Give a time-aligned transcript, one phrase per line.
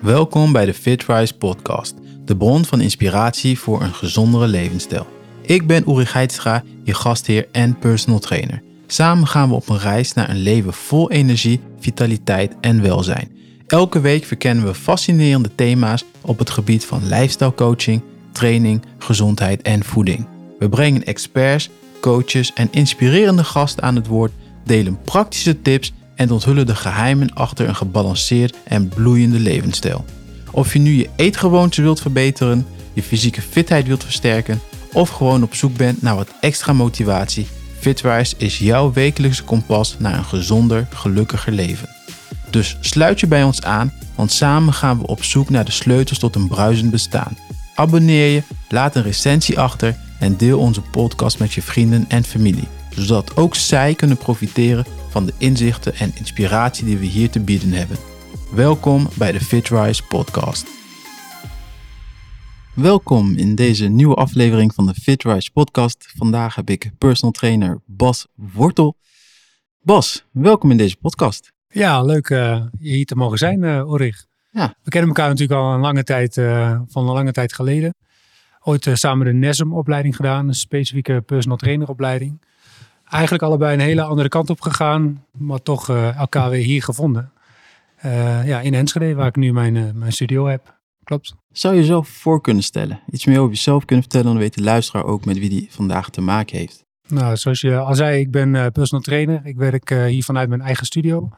[0.00, 1.94] Welkom bij de FitRise podcast,
[2.24, 5.06] de bron van inspiratie voor een gezondere levensstijl.
[5.42, 8.62] Ik ben Uri Geitstra, je gastheer en personal trainer.
[8.86, 13.32] Samen gaan we op een reis naar een leven vol energie, vitaliteit en welzijn.
[13.66, 18.02] Elke week verkennen we fascinerende thema's op het gebied van lifestyle coaching,
[18.32, 20.26] training, gezondheid en voeding.
[20.58, 21.70] We brengen experts,
[22.00, 24.32] coaches en inspirerende gasten aan het woord,
[24.64, 30.04] delen praktische tips en onthullen de geheimen achter een gebalanceerd en bloeiende levensstijl.
[30.50, 34.60] Of je nu je eetgewoontes wilt verbeteren, je fysieke fitheid wilt versterken
[34.92, 37.46] of gewoon op zoek bent naar wat extra motivatie,
[37.84, 41.88] Fitwise is jouw wekelijkse kompas naar een gezonder, gelukkiger leven.
[42.50, 46.18] Dus sluit je bij ons aan, want samen gaan we op zoek naar de sleutels
[46.18, 47.38] tot een bruisend bestaan.
[47.74, 52.68] Abonneer je, laat een recensie achter en deel onze podcast met je vrienden en familie,
[52.96, 57.72] zodat ook zij kunnen profiteren van de inzichten en inspiratie die we hier te bieden
[57.72, 57.96] hebben.
[58.54, 60.66] Welkom bij de FitRise podcast.
[62.74, 66.12] Welkom in deze nieuwe aflevering van de FitRise podcast.
[66.16, 68.96] Vandaag heb ik personal trainer Bas Wortel.
[69.80, 71.52] Bas, welkom in deze podcast.
[71.68, 74.26] Ja, leuk uh, hier te mogen zijn, uh, Ulrich.
[74.50, 74.74] Ja.
[74.82, 77.94] We kennen elkaar natuurlijk al een lange tijd, uh, van een lange tijd geleden.
[78.60, 82.40] Ooit samen de NESM-opleiding gedaan, een specifieke personal trainer opleiding
[83.14, 87.32] eigenlijk allebei een hele andere kant op gegaan, maar toch uh, elkaar weer hier gevonden.
[88.04, 90.78] Uh, ja, in Enschede, waar ik nu mijn, uh, mijn studio heb.
[91.04, 91.34] Klopt.
[91.52, 93.00] Zou je jezelf voor kunnen stellen?
[93.10, 96.10] Iets meer over jezelf kunnen vertellen, dan weet de luisteraar ook met wie die vandaag
[96.10, 96.84] te maken heeft.
[97.08, 99.40] Nou, zoals je al zei, ik ben personal trainer.
[99.44, 101.28] Ik werk hier vanuit mijn eigen studio,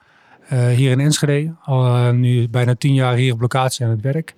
[0.49, 1.55] hier in Enschede.
[1.63, 4.35] Al nu bijna tien jaar hier op locatie aan het werk.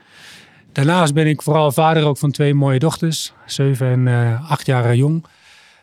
[0.73, 5.25] Daarnaast ben ik vooral vader ook van twee mooie dochters, zeven en acht jaar jong.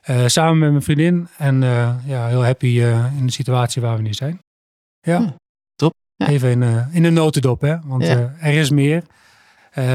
[0.09, 1.27] Uh, samen met mijn vriendin.
[1.37, 4.39] En uh, ja, heel happy uh, in de situatie waar we nu zijn.
[5.01, 5.17] Ja.
[5.17, 5.29] Hm,
[5.75, 5.93] top.
[6.15, 6.27] Ja.
[6.27, 7.75] Even in, in de notendop, hè.
[7.83, 8.33] Want ja.
[8.39, 9.03] er is meer.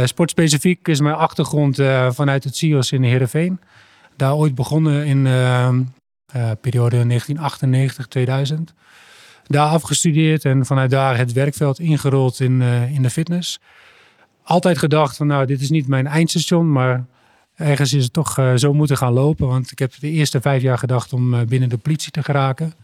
[0.05, 1.77] sportspecifiek is mijn achtergrond
[2.11, 3.61] vanuit het CIOS in Heerenveen.
[4.17, 5.23] Daar ooit begonnen in
[6.61, 7.21] periode
[8.51, 8.55] 1998-2000.
[9.47, 13.61] Daar afgestudeerd en vanuit daar het werkveld ingerold in, in de fitness.
[14.43, 17.05] Altijd gedacht van nou, dit is niet mijn eindstation, maar
[17.61, 19.47] ergens is het toch uh, zo moeten gaan lopen.
[19.47, 22.75] Want ik heb de eerste vijf jaar gedacht om uh, binnen de politie te geraken.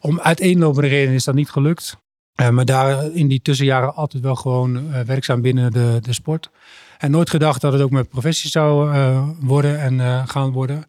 [0.00, 1.96] Om uiteenlopende redenen is dat niet gelukt.
[2.40, 6.50] Uh, maar daar in die tussenjaren altijd wel gewoon werkzaam binnen de, de sport.
[6.98, 8.90] En nooit gedacht dat het ook mijn professie zou
[9.40, 10.84] worden en gaan worden.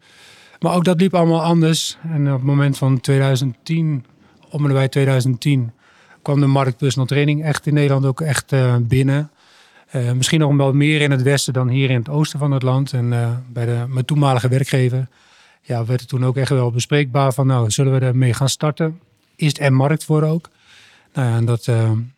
[0.60, 1.98] Maar ook dat liep allemaal anders.
[2.02, 4.04] En op het moment van 2010,
[4.50, 5.72] om en bij 2010,
[6.22, 9.30] kwam de markt personal training echt in Nederland ook echt binnen.
[9.92, 12.62] Uh, misschien nog wel meer in het westen dan hier in het oosten van het
[12.62, 12.92] land.
[12.92, 15.08] En uh, bij de, mijn toenmalige werkgever
[15.62, 19.00] ja, werd het toen ook echt wel bespreekbaar van nou, zullen we ermee gaan starten?
[19.36, 20.48] Is er markt voor ook?
[21.14, 21.64] Nou ja, en dat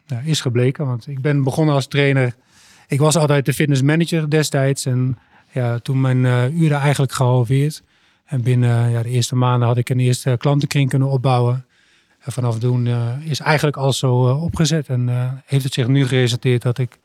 [0.07, 2.35] ja, is gebleken, want ik ben begonnen als trainer.
[2.89, 5.19] Ik was altijd de fitnessmanager destijds en
[5.53, 6.25] ja, toen mijn
[6.63, 7.83] uren eigenlijk gehalveerd.
[8.25, 11.67] En binnen ja, de eerste maanden had ik een eerste klantenkring kunnen opbouwen.
[12.21, 12.89] En vanaf toen
[13.25, 15.09] is eigenlijk al zo opgezet en
[15.47, 16.99] heeft het zich nu geresulteerd dat ik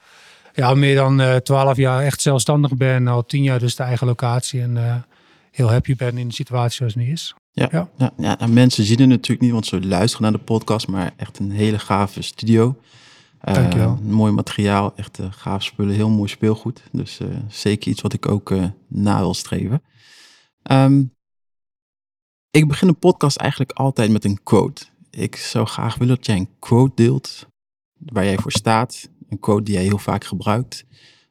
[0.55, 3.07] ja, meer dan uh, twaalf jaar echt zelfstandig ben.
[3.07, 4.61] Al tien jaar dus de eigen locatie.
[4.61, 4.95] En uh,
[5.51, 7.33] heel happy ben in de situatie zoals het nu is.
[7.51, 7.89] Ja, ja.
[7.97, 10.87] ja, ja nou, mensen zien het natuurlijk niet, want ze luisteren naar de podcast.
[10.87, 12.79] Maar echt een hele gave studio.
[13.47, 13.99] Uh, Dankjewel.
[14.01, 16.83] Mooi materiaal, echt gaaf spullen, heel mooi speelgoed.
[16.91, 18.53] Dus zeker iets wat ik ook
[18.87, 19.81] na wil streven.
[20.71, 21.13] Um,
[22.51, 24.85] ik begin een podcast eigenlijk altijd met een quote.
[25.09, 27.47] Ik zou graag willen dat jij een quote deelt
[27.97, 30.85] waar jij voor staat een quote die jij heel vaak gebruikt.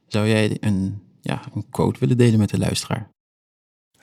[0.07, 3.09] Zou jij een, ja, een quote willen delen met de luisteraar?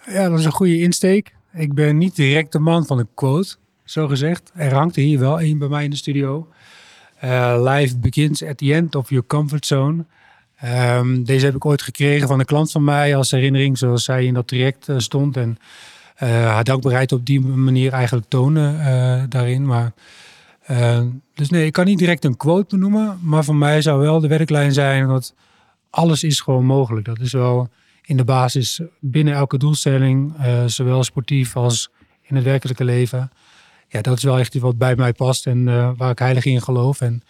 [0.07, 1.35] Ja, dat is een goede insteek.
[1.53, 4.51] Ik ben niet direct de man van een quote, zo gezegd.
[4.55, 6.49] Er hangt er hier wel één bij mij in de studio.
[7.25, 10.05] Uh, life begins at the end of your comfort zone.
[10.65, 14.25] Um, deze heb ik ooit gekregen van een klant van mij als herinnering, zoals zij
[14.25, 15.37] in dat traject uh, stond.
[15.37, 15.59] En
[16.23, 19.67] uh, haar dankbaarheid op die manier eigenlijk tonen daarin.
[19.67, 19.93] Maar
[20.71, 21.01] uh,
[21.35, 24.29] dus nee, ik kan niet direct een quote benoemen, maar voor mij zou wel de
[24.29, 25.35] werklijn zijn dat
[25.91, 27.07] alles is gewoon mogelijk.
[27.07, 27.69] Dat is wel
[28.03, 31.91] in de basis binnen elke doelstelling, uh, zowel sportief als
[32.23, 33.31] in het werkelijke leven.
[33.89, 36.63] Ja, dat is wel echt wat bij mij past en uh, waar ik heilig in
[36.63, 37.01] geloof.
[37.01, 37.23] En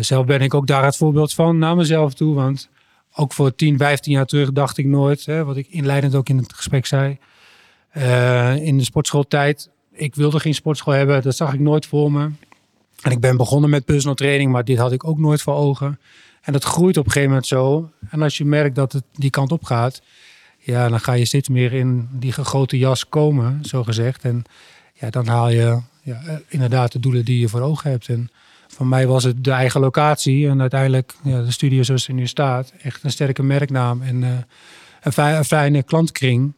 [0.00, 2.68] zelf ben ik ook daar het voorbeeld van naar mezelf toe, want
[3.14, 6.36] ook voor 10, 15 jaar terug dacht ik nooit, hè, wat ik inleidend ook in
[6.36, 7.18] het gesprek zei,
[8.60, 12.30] in de sportschooltijd, ik wilde geen sportschool hebben, dat zag ik nooit voor me.
[13.02, 15.98] En ik ben begonnen met personal training, maar dit had ik ook nooit voor ogen.
[16.42, 17.90] En dat groeit op een gegeven moment zo.
[18.10, 20.02] En als je merkt dat het die kant op gaat,
[20.58, 24.22] ja, dan ga je steeds meer in die grote jas komen, zo gezegd.
[24.22, 24.44] En
[24.92, 28.08] ja, dan haal je ja, inderdaad de doelen die je voor ogen hebt.
[28.08, 28.30] En
[28.66, 32.26] voor mij was het de eigen locatie en uiteindelijk ja, de studio zoals ze nu
[32.26, 32.72] staat.
[32.82, 34.22] Echt een sterke merknaam en
[35.00, 36.54] een, fijne, een, fijne klantkring.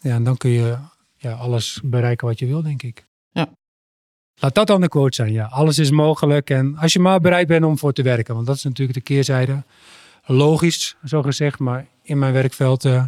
[0.00, 0.76] Ja, en dan kun je
[1.16, 3.06] ja, alles bereiken wat je wil, denk ik.
[3.30, 3.48] Ja.
[4.40, 5.44] Laat dat dan de quote zijn, ja.
[5.44, 8.34] Alles is mogelijk en als je maar bereid bent om voor te werken.
[8.34, 9.62] Want dat is natuurlijk de keerzijde.
[10.26, 12.84] Logisch, zo gezegd, maar in mijn werkveld...
[12.84, 13.02] Uh,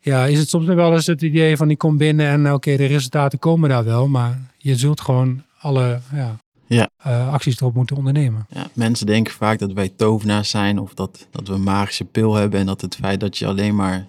[0.00, 2.86] ja, is het soms wel eens het idee van ik kom binnen en oké, de
[2.86, 4.08] resultaten komen daar wel.
[4.08, 6.36] Maar je zult gewoon alle ja,
[6.66, 6.88] ja.
[7.06, 8.46] Uh, acties erop moeten ondernemen.
[8.50, 12.34] Ja, mensen denken vaak dat wij tovenaars zijn of dat, dat we een magische pil
[12.34, 12.60] hebben.
[12.60, 14.06] En dat het feit dat je alleen maar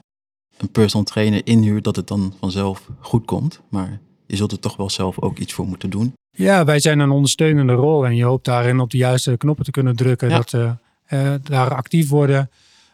[0.58, 3.62] een personal trainer inhuurt, dat het dan vanzelf goed komt.
[3.70, 6.14] Maar je zult er toch wel zelf ook iets voor moeten doen.
[6.40, 9.72] Ja, wij zijn een ondersteunende rol en je hoopt daarin op de juiste knoppen te
[9.72, 10.30] kunnen drukken.
[10.30, 10.76] Dat ze
[11.10, 12.50] uh, daar actief worden,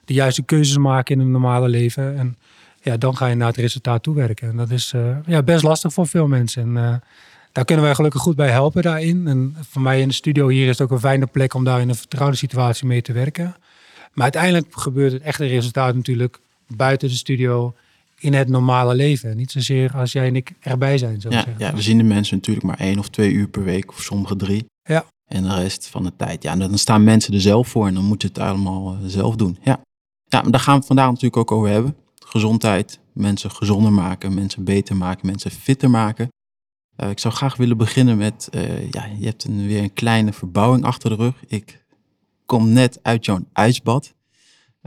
[0.05, 2.17] de juiste keuzes maken in het normale leven.
[2.17, 2.37] En
[2.81, 4.49] ja, dan ga je naar het resultaat toewerken.
[4.49, 6.61] En dat is uh, ja, best lastig voor veel mensen.
[6.61, 6.95] En uh,
[7.51, 9.27] daar kunnen wij gelukkig goed bij helpen daarin.
[9.27, 11.81] En voor mij in de studio hier is het ook een fijne plek om daar
[11.81, 13.55] in een vertrouwde situatie mee te werken.
[14.13, 17.75] Maar uiteindelijk gebeurt het echte resultaat natuurlijk buiten de studio
[18.19, 19.37] in het normale leven.
[19.37, 21.13] Niet zozeer als jij en ik erbij zijn.
[21.13, 21.55] Ja, zeggen.
[21.57, 24.35] ja, we zien de mensen natuurlijk maar één of twee uur per week, of sommige
[24.35, 24.65] drie.
[24.83, 25.05] Ja.
[25.25, 28.03] En de rest van de tijd, ja, dan staan mensen er zelf voor en dan
[28.03, 29.57] moeten ze het allemaal zelf doen.
[29.61, 29.79] Ja.
[30.25, 31.95] ja, maar daar gaan we het vandaag natuurlijk ook over hebben
[32.25, 36.27] gezondheid, mensen gezonder maken, mensen beter maken, mensen fitter maken.
[37.03, 40.33] Uh, ik zou graag willen beginnen met, uh, ja, je hebt een, weer een kleine
[40.33, 41.43] verbouwing achter de rug.
[41.47, 41.85] Ik
[42.45, 44.13] kom net uit jouw ijsbad.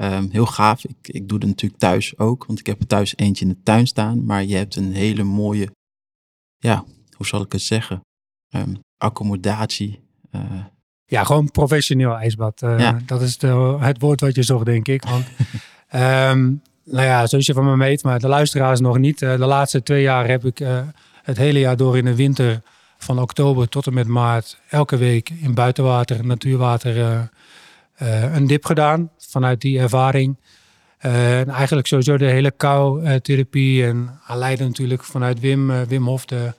[0.00, 0.84] Um, heel gaaf.
[0.84, 3.62] Ik, ik doe het natuurlijk thuis ook, want ik heb er thuis eentje in de
[3.62, 4.24] tuin staan.
[4.24, 5.70] Maar je hebt een hele mooie,
[6.58, 6.84] ja,
[7.16, 8.00] hoe zal ik het zeggen?
[8.50, 10.00] Um, accommodatie.
[10.32, 10.42] Uh,
[11.04, 12.60] ja, gewoon professioneel ijsbad.
[12.60, 12.98] Ja.
[13.06, 15.04] Dat is de, het woord wat je zocht, denk ik.
[15.04, 15.24] Want
[15.92, 16.62] um,
[16.94, 19.18] nou ja, zoals je van me weet, maar de luisteraars nog niet.
[19.18, 20.58] de laatste twee jaar heb ik
[21.22, 22.62] het hele jaar door in de winter
[22.98, 27.28] van oktober tot en met maart elke week in buitenwater, natuurwater
[28.34, 29.10] een dip gedaan.
[29.18, 30.36] Vanuit die ervaring.
[31.06, 36.52] Uh, en eigenlijk sowieso de hele kou-therapie en aanleiden natuurlijk vanuit Wim, Wim Hof, de,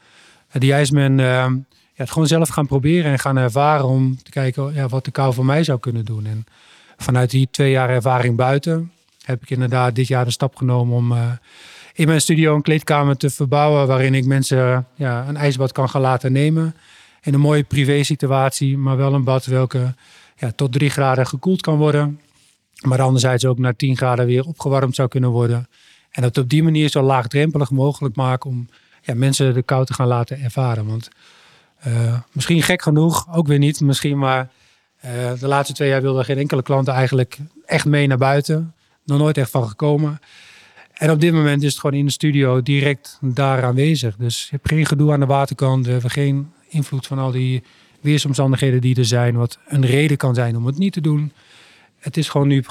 [0.51, 1.18] de ijsman.
[1.18, 1.51] ja,
[1.94, 5.33] het gewoon zelf gaan proberen en gaan ervaren om te kijken ja, wat de kou
[5.33, 6.25] voor mij zou kunnen doen.
[6.25, 6.45] En
[6.97, 8.91] vanuit die twee jaar ervaring buiten
[9.25, 11.13] heb ik inderdaad dit jaar de stap genomen om
[12.00, 16.01] in mijn studio een kleedkamer te verbouwen waarin ik mensen ja, een ijsbad kan gaan
[16.01, 16.75] laten nemen.
[17.21, 19.94] In een mooie privé situatie, maar wel een bad welke
[20.39, 22.19] ja, tot 3 graden gekoeld kan worden.
[22.81, 25.68] Maar anderzijds ook naar 10 graden weer opgewarmd zou kunnen worden.
[26.12, 28.69] En dat op die manier zo laagdrempelig mogelijk maken om
[29.01, 30.86] ja, mensen de kou te gaan laten ervaren.
[30.86, 31.09] Want
[31.88, 34.50] uh, misschien gek genoeg, ook weer niet misschien, maar
[35.06, 38.74] uh, de laatste twee jaar wilde geen enkele klant eigenlijk echt mee naar buiten.
[39.06, 40.19] Nog nooit echt van gekomen.
[40.94, 44.15] En op dit moment is het gewoon in de studio direct daar aanwezig.
[44.15, 45.86] Dus je hebt geen gedoe aan de waterkant.
[45.86, 47.63] We hebben geen invloed van al die
[48.01, 49.36] weersomstandigheden die er zijn.
[49.36, 51.31] Wat een reden kan zijn om het niet te doen.
[52.00, 52.63] Het is gewoon nu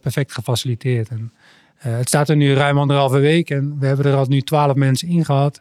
[0.00, 1.08] perfect gefaciliteerd.
[1.08, 1.32] En,
[1.86, 3.50] uh, het staat er nu ruim anderhalve week.
[3.50, 5.60] En we hebben er al nu twaalf mensen in gehad.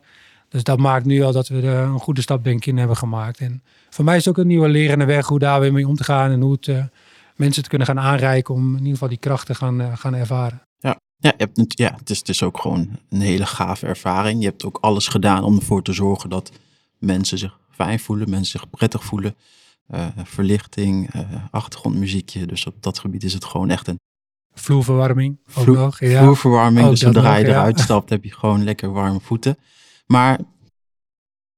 [0.50, 2.98] Dus dat maakt nu al dat we er een goede stap denk ik in hebben
[2.98, 3.40] gemaakt.
[3.40, 5.96] En voor mij is het ook een nieuwe lerende weg hoe daar weer mee om
[5.96, 6.32] te gaan.
[6.32, 6.84] En hoe het, uh,
[7.36, 10.62] mensen te kunnen gaan aanreiken om in ieder geval die krachten gaan, uh, gaan ervaren.
[11.20, 14.40] Ja, je hebt, ja het, is, het is ook gewoon een hele gave ervaring.
[14.40, 16.52] Je hebt ook alles gedaan om ervoor te zorgen dat
[16.98, 19.36] mensen zich fijn voelen, mensen zich prettig voelen.
[19.94, 21.22] Uh, verlichting, uh,
[21.52, 22.46] achtergrondmuziekje.
[22.46, 24.00] Dus op dat gebied is het gewoon echt een...
[24.54, 26.00] Vloerverwarming ook Vloer, nog.
[26.00, 26.22] Ja.
[26.22, 27.52] Vloerverwarming, Ook dus zodra je ja.
[27.52, 29.58] eruit stapt heb je gewoon lekker warme voeten.
[30.06, 30.40] Maar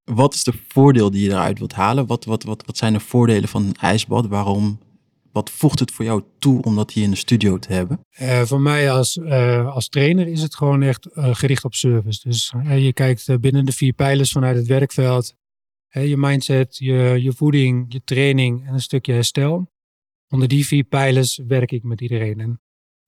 [0.04, 2.06] wat is de voordeel die je eruit wilt halen?
[2.06, 4.28] Wat, wat, wat, wat zijn de voordelen van een ijsbad?
[4.28, 4.80] Waarom
[5.32, 8.00] wat voegt het voor jou toe om dat hier in de studio te hebben?
[8.22, 12.30] Uh, voor mij als, uh, als trainer is het gewoon echt uh, gericht op service.
[12.30, 15.34] Dus je kijkt binnen de vier pijlers vanuit het werkveld.
[15.90, 19.72] Je mindset, je, je voeding, je training en een stukje herstel.
[20.30, 22.40] Onder die vier pijlers werk ik met iedereen.
[22.40, 22.62] En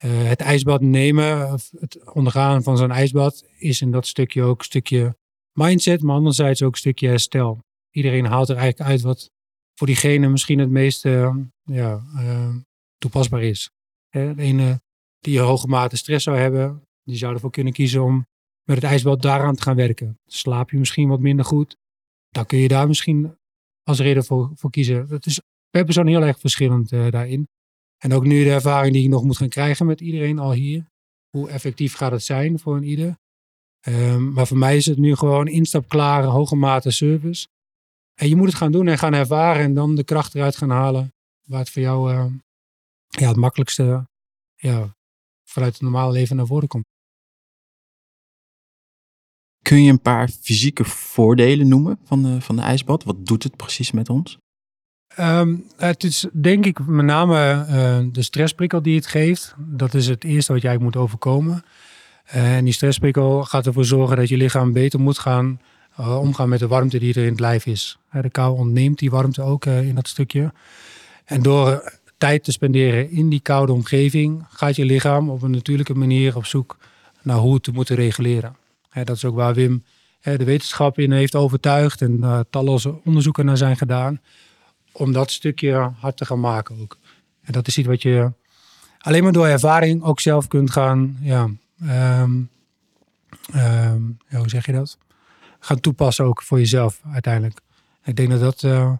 [0.07, 5.17] het ijsbad nemen, het ondergaan van zo'n ijsbad, is in dat stukje ook een stukje
[5.51, 7.63] mindset, maar anderzijds ook een stukje herstel.
[7.89, 9.31] Iedereen haalt er eigenlijk uit wat
[9.75, 12.55] voor diegene misschien het meest uh, ja, uh,
[12.97, 13.71] toepasbaar is.
[14.09, 14.81] De ene
[15.19, 18.27] die een hoge mate stress zou hebben, die zou ervoor kunnen kiezen om
[18.63, 20.19] met het ijsbad daaraan te gaan werken.
[20.25, 21.77] Slaap je misschien wat minder goed,
[22.31, 23.37] dan kun je daar misschien
[23.83, 25.07] als reden voor, voor kiezen.
[25.07, 27.47] Dat is per persoon heel erg verschillend uh, daarin.
[27.97, 30.89] En ook nu de ervaring die ik nog moet gaan krijgen met iedereen al hier.
[31.29, 33.19] Hoe effectief gaat het zijn voor een ieder?
[33.87, 37.47] Um, maar voor mij is het nu gewoon instapklare, hoge mate service.
[38.13, 40.69] En je moet het gaan doen en gaan ervaren en dan de kracht eruit gaan
[40.69, 41.13] halen.
[41.47, 42.25] Waar het voor jou uh,
[43.07, 44.07] ja, het makkelijkste
[44.55, 44.95] ja,
[45.43, 46.85] vanuit het normale leven naar voren komt.
[49.61, 53.03] Kun je een paar fysieke voordelen noemen van de, van de ijsbad?
[53.03, 54.37] Wat doet het precies met ons?
[55.15, 59.55] Ehm, het is denk ik met name uh, de stressprikkel die het geeft.
[59.57, 61.63] Dat is het eerste wat jij moet overkomen.
[62.35, 65.59] Uh, en die stressprikkel gaat ervoor zorgen dat je lichaam beter moet gaan
[65.99, 67.97] uh, omgaan met de warmte die er in het lijf is.
[68.11, 70.53] de kou ontneemt die warmte ook in dat stukje.
[71.25, 75.93] En door tijd te spenderen in die koude omgeving, gaat je lichaam op een natuurlijke
[75.93, 76.77] manier op zoek
[77.21, 78.55] naar hoe het te moeten reguleren.
[78.93, 79.83] Dat is ook waar Wim
[80.21, 84.21] de wetenschap in heeft overtuigd en uh, talloze onderzoeken naar zijn gedaan.
[84.91, 86.97] Om dat stukje hard te gaan maken ook.
[87.41, 88.31] En dat is iets wat je
[88.97, 91.49] alleen maar door ervaring ook zelf kunt gaan, ja,
[92.21, 92.49] um,
[93.55, 94.97] um, ja hoe zeg je dat?
[95.59, 97.59] Gaan toepassen ook voor jezelf uiteindelijk.
[98.03, 98.93] Ik denk dat dat uh,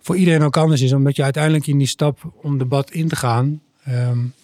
[0.00, 3.16] voor iedereen ook anders is, omdat je uiteindelijk in die stap om debat in te
[3.16, 4.34] gaan, um,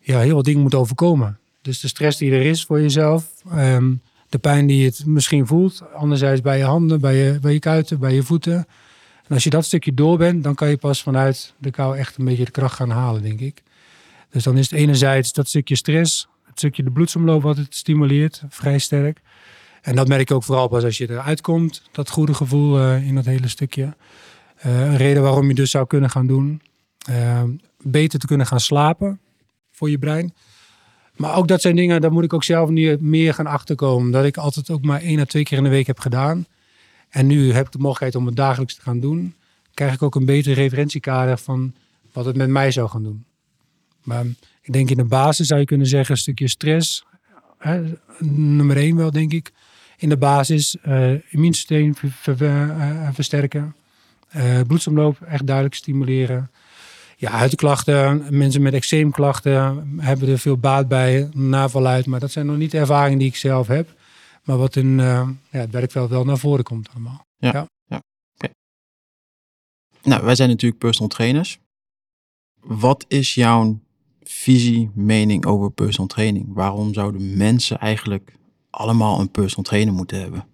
[0.00, 1.38] ja, heel wat dingen moet overkomen.
[1.66, 5.46] Dus de stress die er is voor jezelf, um, de pijn die je het misschien
[5.46, 5.82] voelt.
[5.94, 8.54] Anderzijds bij je handen, bij je, bij je kuiten, bij je voeten.
[9.26, 12.18] En als je dat stukje door bent, dan kan je pas vanuit de kou echt
[12.18, 13.62] een beetje de kracht gaan halen, denk ik.
[14.30, 18.42] Dus dan is het enerzijds dat stukje stress, het stukje de bloedsomloop wat het stimuleert,
[18.48, 19.20] vrij sterk.
[19.82, 23.06] En dat merk ik ook vooral pas als je eruit komt, dat goede gevoel uh,
[23.06, 23.96] in dat hele stukje.
[24.66, 26.62] Uh, een reden waarom je dus zou kunnen gaan doen,
[27.10, 27.42] uh,
[27.82, 29.20] beter te kunnen gaan slapen
[29.70, 30.34] voor je brein.
[31.16, 34.10] Maar ook dat zijn dingen, daar moet ik ook zelf nu meer gaan achterkomen.
[34.10, 36.46] Dat ik altijd ook maar één à twee keer in de week heb gedaan.
[37.08, 39.34] En nu heb ik de mogelijkheid om het dagelijks te gaan doen.
[39.74, 41.74] Krijg ik ook een betere referentiekader van
[42.12, 43.24] wat het met mij zou gaan doen.
[44.02, 44.24] Maar
[44.62, 47.04] ik denk in de basis zou je kunnen zeggen een stukje stress.
[47.58, 47.82] Hè,
[48.28, 49.52] nummer één wel, denk ik.
[49.96, 51.94] In de basis uh, immuunsysteem
[52.26, 53.74] uh, versterken.
[54.36, 56.50] Uh, bloedsomloop echt duidelijk stimuleren
[57.18, 62.06] ja, huidklachten, mensen met eczeemklachten hebben er veel baat bij, naval uit.
[62.06, 63.94] Maar dat zijn nog niet ervaringen die ik zelf heb.
[64.44, 67.26] Maar wat in uh, ja, het werkveld wel naar voren komt allemaal.
[67.36, 67.66] Ja, ja.
[67.84, 68.02] ja.
[68.34, 68.50] Okay.
[70.02, 71.58] Nou, wij zijn natuurlijk personal trainers.
[72.60, 73.80] Wat is jouw
[74.22, 76.46] visie, mening over personal training?
[76.54, 78.32] Waarom zouden mensen eigenlijk
[78.70, 80.46] allemaal een personal trainer moeten hebben?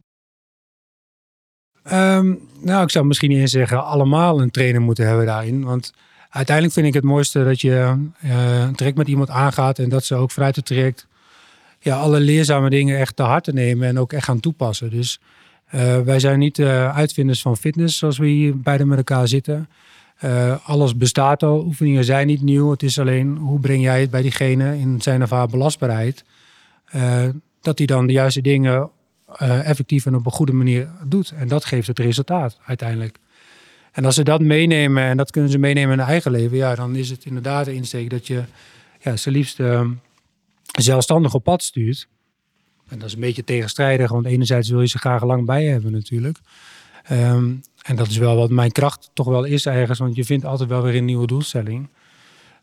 [1.84, 5.64] Um, nou, ik zou misschien niet eens zeggen allemaal een trainer moeten hebben daarin.
[5.64, 5.92] Want
[6.32, 10.14] uiteindelijk vind ik het mooiste dat je een traject met iemand aangaat en dat ze
[10.14, 11.06] ook vanuit het traject
[11.78, 14.90] ja, alle leerzame dingen echt te harte nemen en ook echt gaan toepassen.
[14.90, 15.20] Dus
[15.74, 19.68] uh, wij zijn niet uh, uitvinders van fitness zoals we hier beide met elkaar zitten.
[20.64, 22.70] alles bestaat al, oefeningen zijn niet nieuw.
[22.70, 26.24] Het is alleen hoe breng jij het bij diegene in zijn of haar belastbaarheid.
[27.60, 28.90] dat hij dan de juiste dingen
[29.64, 31.32] effectief en op een goede manier doet.
[31.36, 33.18] En dat geeft het resultaat uiteindelijk.
[33.92, 36.74] En als ze dat meenemen en dat kunnen ze meenemen in hun eigen leven, ja,
[36.74, 38.42] dan is het inderdaad de insteek dat je
[39.00, 39.90] ja, ze liefst uh,
[40.78, 42.08] zelfstandig op pad stuurt.
[42.88, 45.92] En dat is een beetje tegenstrijdig, want enerzijds wil je ze graag lang bij hebben
[45.92, 46.38] natuurlijk.
[47.10, 50.44] Um, en dat is wel wat mijn kracht toch wel is ergens, want je vindt
[50.44, 51.88] altijd wel weer een nieuwe doelstelling.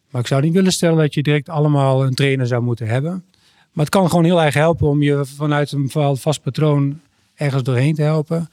[0.10, 3.24] Maar ik zou niet willen stellen dat je direct allemaal een trainer zou moeten hebben.
[3.72, 7.00] Maar het kan gewoon heel erg helpen om je vanuit een vast patroon
[7.36, 8.50] ergens doorheen te helpen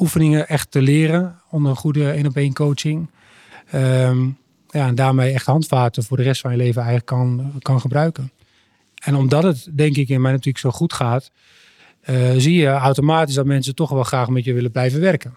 [0.00, 3.10] oefeningen echt te leren onder een goede één op één coaching.
[3.74, 4.38] Um,
[4.70, 8.30] ja, en daarmee echt handvaten voor de rest van je leven eigenlijk kan, kan gebruiken.
[8.94, 11.30] En omdat het denk ik in mij natuurlijk zo goed gaat,
[12.10, 15.34] uh, zie je automatisch dat mensen toch wel graag met je willen blijven werken.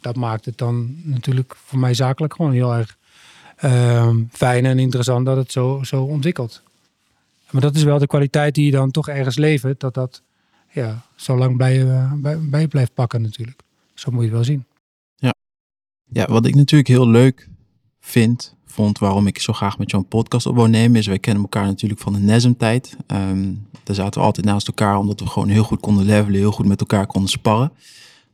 [0.00, 2.96] Dat maakt het dan natuurlijk voor mij zakelijk gewoon heel erg
[3.64, 6.62] uh, fijn en interessant dat het zo, zo ontwikkelt.
[7.50, 10.22] Maar dat is wel de kwaliteit die je dan toch ergens levert, dat dat
[10.70, 13.60] ja, zo lang bij bij, bij je blijft pakken natuurlijk.
[14.00, 14.64] Zo moet je het wel zien.
[15.14, 15.34] Ja.
[16.04, 17.48] ja, wat ik natuurlijk heel leuk
[17.98, 21.18] vind, vond waarom ik zo graag met jou een podcast op wou nemen, is wij
[21.18, 22.96] kennen elkaar natuurlijk van de NESM-tijd.
[23.06, 26.52] Um, daar zaten we altijd naast elkaar, omdat we gewoon heel goed konden levelen, heel
[26.52, 27.72] goed met elkaar konden sparren.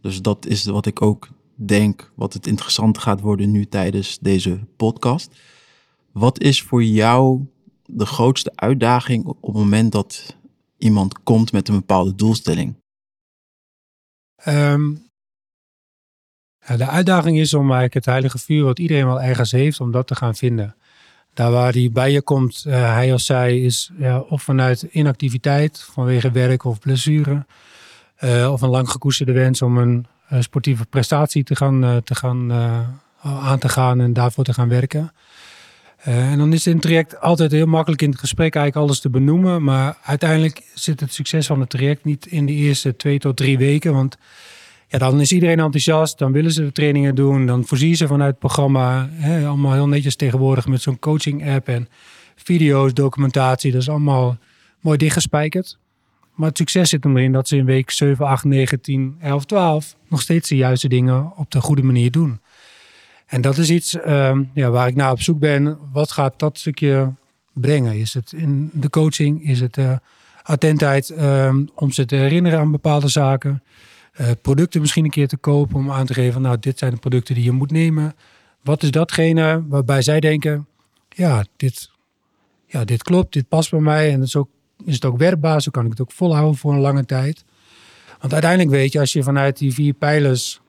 [0.00, 4.66] Dus dat is wat ik ook denk, wat het interessant gaat worden nu tijdens deze
[4.76, 5.40] podcast.
[6.12, 7.46] Wat is voor jou
[7.84, 10.36] de grootste uitdaging op het moment dat
[10.78, 12.74] iemand komt met een bepaalde doelstelling?
[14.46, 15.05] Um,
[16.66, 20.06] de uitdaging is om eigenlijk het heilige vuur wat iedereen wel ergens heeft, om dat
[20.06, 20.74] te gaan vinden.
[21.34, 25.88] Daar waar hij bij je komt, uh, hij of zij, is ja, of vanuit inactiviteit,
[25.92, 27.46] vanwege werk of blessure,
[28.20, 32.52] uh, of een lang gekoesterde wens om een uh, sportieve prestatie te gaan, te gaan,
[33.22, 35.12] aan te gaan en daarvoor te gaan werken.
[35.96, 39.62] en dan is het traject altijd heel makkelijk in het gesprek eigenlijk alles te benoemen,
[39.62, 43.58] maar uiteindelijk zit het succes van het traject niet in de eerste twee tot drie
[43.58, 44.18] weken, want
[44.88, 46.18] ja, dan is iedereen enthousiast.
[46.18, 47.46] Dan willen ze trainingen doen.
[47.46, 49.08] Dan voorzien ze vanuit het programma.
[49.12, 51.88] Hè, allemaal heel netjes tegenwoordig met zo'n coaching app en
[52.36, 53.72] video's, documentatie.
[53.72, 54.38] Dat is allemaal
[54.80, 55.78] mooi dichtgespijkerd.
[56.34, 59.96] Maar het succes zit erin dat ze in week 7, 8, 9, 10, 11, 12
[60.08, 62.40] nog steeds de juiste dingen op de goede manier doen.
[63.26, 65.78] En dat is iets ehm, ja, waar ik naar op zoek ben.
[65.92, 67.12] Wat gaat dat stukje
[67.52, 67.98] brengen?
[67.98, 69.48] Is het in de coaching?
[69.48, 69.96] Is het uh,
[70.42, 73.62] attentheid ehm, om ze te herinneren aan bepaalde zaken?
[74.20, 76.98] Uh, producten misschien een keer te kopen om aan te geven, nou, dit zijn de
[76.98, 78.14] producten die je moet nemen.
[78.62, 80.66] Wat is datgene waarbij zij denken,
[81.08, 81.90] ja, dit,
[82.66, 84.48] ja, dit klopt, dit past bij mij en het is, ook,
[84.84, 87.44] is het ook werkbaar, zo kan ik het ook volhouden voor een lange tijd.
[88.20, 90.60] Want uiteindelijk weet je, als je vanuit die vier pijlers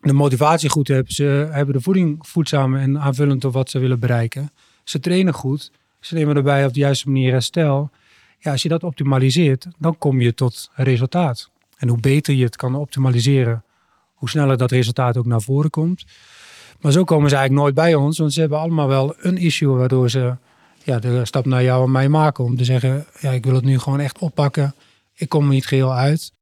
[0.00, 4.00] de motivatie goed hebt, ze hebben de voeding voedzaam en aanvullend op wat ze willen
[4.00, 4.50] bereiken.
[4.84, 5.70] Ze trainen goed,
[6.00, 7.90] ze nemen erbij op de juiste manier herstel.
[8.38, 11.51] Ja, als je dat optimaliseert, dan kom je tot resultaat.
[11.82, 13.64] En hoe beter je het kan optimaliseren,
[14.14, 16.04] hoe sneller dat resultaat ook naar voren komt.
[16.80, 19.68] Maar zo komen ze eigenlijk nooit bij ons, want ze hebben allemaal wel een issue
[19.68, 20.36] waardoor ze
[20.84, 22.44] ja, de stap naar jou en mij maken.
[22.44, 24.74] Om te zeggen, ja, ik wil het nu gewoon echt oppakken.
[25.14, 26.32] Ik kom er niet geheel uit.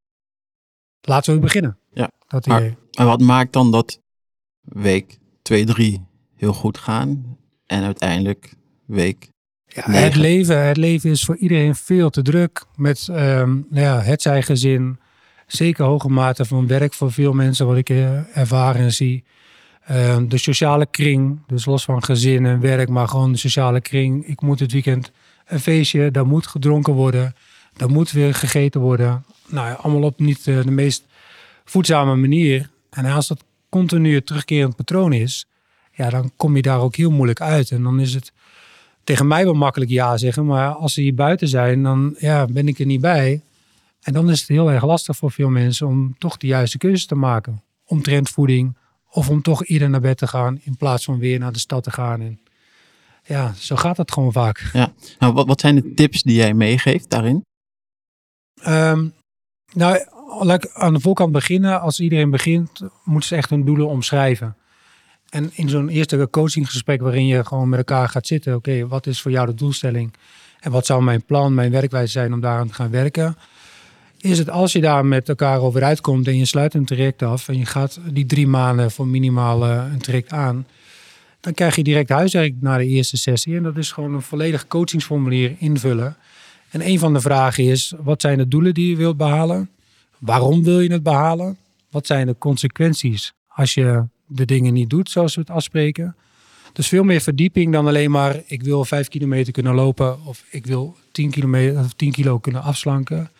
[1.00, 1.78] Laten we beginnen.
[1.92, 2.10] Ja.
[2.26, 4.00] Dat maar, en wat maakt dan dat
[4.60, 6.06] week 2, 3
[6.36, 8.54] heel goed gaan en uiteindelijk
[8.84, 9.30] week
[9.66, 12.64] ja, het, leven, het leven is voor iedereen veel te druk.
[12.76, 14.99] Met um, nou ja, het zijn gezin,
[15.52, 19.24] zeker hoge mate van werk voor veel mensen, wat ik uh, ervaar en zie.
[19.84, 24.26] Ehm, de sociale kring, dus los van gezin en werk, maar gewoon de sociale kring.
[24.26, 25.12] Ik moet het weekend
[25.46, 27.34] een feestje, daar moet gedronken worden,
[27.76, 29.24] daar moet weer gegeten worden.
[29.48, 31.04] Nou ja, allemaal op niet uh, de meest
[31.64, 32.70] voedzame manier.
[32.90, 35.46] En als dat continu terugkerend patroon is,
[35.92, 37.70] ja, dan kom je daar ook heel moeilijk uit.
[37.70, 38.32] En dan is het
[39.04, 42.68] tegen mij wel makkelijk ja zeggen, maar als ze hier buiten zijn, dan ja, ben
[42.68, 43.42] ik er niet bij.
[44.00, 47.06] En dan is het heel erg lastig voor veel mensen om toch de juiste keuze
[47.06, 47.62] te maken.
[47.84, 48.76] Omtrent voeding
[49.08, 51.82] of om toch eerder naar bed te gaan in plaats van weer naar de stad
[51.82, 52.20] te gaan.
[52.20, 52.40] En
[53.24, 54.70] ja, zo gaat het gewoon vaak.
[54.72, 54.92] Ja.
[55.18, 57.44] Nou, wat, wat zijn de tips die jij meegeeft daarin?
[58.66, 59.14] Um,
[59.72, 60.06] nou,
[60.40, 61.80] laat ik aan de voorkant beginnen.
[61.80, 64.56] Als iedereen begint, moeten ze echt hun doelen omschrijven.
[65.28, 68.54] En in zo'n eerste coachinggesprek waarin je gewoon met elkaar gaat zitten.
[68.54, 70.14] Oké, wat is voor jou de doelstelling?
[70.60, 73.36] En wat zou mijn plan, mijn werkwijze zijn om daaraan te gaan werken?
[74.20, 77.48] Is het als je daar met elkaar over uitkomt en je sluit een traject af
[77.48, 80.66] en je gaat die drie maanden voor minimaal een traject aan,
[81.40, 83.56] dan krijg je direct huiswerk na de eerste sessie.
[83.56, 86.16] En dat is gewoon een volledig coachingsformulier invullen.
[86.70, 89.70] En een van de vragen is: wat zijn de doelen die je wilt behalen?
[90.18, 91.56] Waarom wil je het behalen?
[91.90, 96.16] Wat zijn de consequenties als je de dingen niet doet zoals we het afspreken?
[96.72, 100.66] Dus veel meer verdieping dan alleen maar ik wil vijf kilometer kunnen lopen of ik
[100.66, 103.30] wil 10, kilometer, of 10 kilo kunnen afslanken.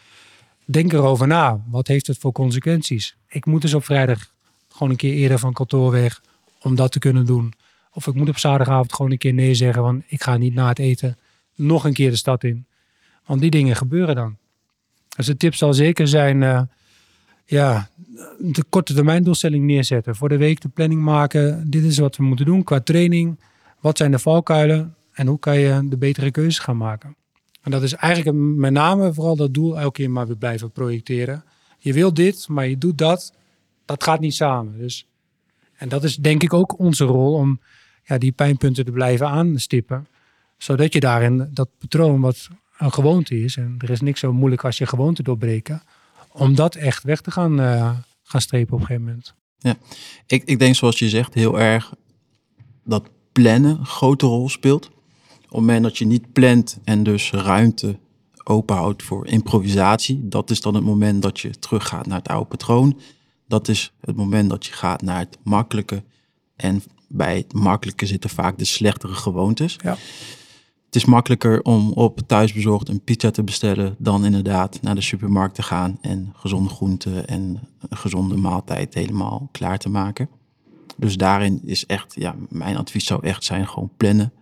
[0.71, 1.65] Denk erover na.
[1.71, 3.17] Wat heeft het voor consequenties?
[3.29, 4.33] Ik moet dus op vrijdag
[4.69, 6.23] gewoon een keer eerder van kantoor weg
[6.63, 7.53] om dat te kunnen doen.
[7.93, 10.69] Of ik moet op zaterdagavond gewoon een keer nee zeggen, want ik ga niet na
[10.69, 11.19] het eten
[11.55, 12.67] nog een keer de stad in.
[13.27, 14.37] Want die dingen gebeuren dan.
[15.17, 16.63] Dus de tip zal zeker zijn, uh,
[17.45, 17.89] ja,
[18.39, 20.17] de korte termijn doelstelling neerzetten.
[20.17, 21.71] Voor de week de planning maken.
[21.71, 23.41] Dit is wat we moeten doen qua training.
[23.81, 24.95] Wat zijn de valkuilen?
[25.13, 27.17] En hoe kan je de betere keuzes gaan maken?
[27.61, 31.45] En dat is eigenlijk met name vooral dat doel elke keer maar weer blijven projecteren.
[31.79, 33.33] Je wil dit, maar je doet dat.
[33.85, 34.79] Dat gaat niet samen.
[34.79, 35.07] Dus,
[35.73, 37.61] en dat is denk ik ook onze rol om
[38.05, 40.07] ja, die pijnpunten te blijven aanstippen.
[40.59, 43.57] Zodat je daarin dat patroon wat een gewoonte is.
[43.57, 45.83] En er is niks zo moeilijk als je gewoonte doorbreken.
[46.33, 47.91] Om dat echt weg te gaan, uh,
[48.23, 49.35] gaan strepen op een gegeven moment.
[49.59, 49.77] Ja,
[50.27, 51.95] ik, ik denk zoals je zegt heel erg
[52.85, 54.91] dat plannen een grote rol speelt.
[55.51, 57.99] Op het moment dat je niet plant en dus ruimte
[58.45, 63.01] openhoudt voor improvisatie, dat is dan het moment dat je teruggaat naar het oude patroon.
[63.49, 66.03] Dat is het moment dat je gaat naar het makkelijke.
[66.57, 69.77] En bij het makkelijke zitten vaak de slechtere gewoontes.
[69.83, 69.97] Ja
[70.91, 75.55] het is makkelijker om op thuisbezorgd een pizza te bestellen dan inderdaad naar de supermarkt
[75.55, 80.29] te gaan en gezonde groenten en een gezonde maaltijd helemaal klaar te maken.
[80.97, 84.33] Dus daarin is echt, ja, mijn advies zou echt zijn gewoon plannen.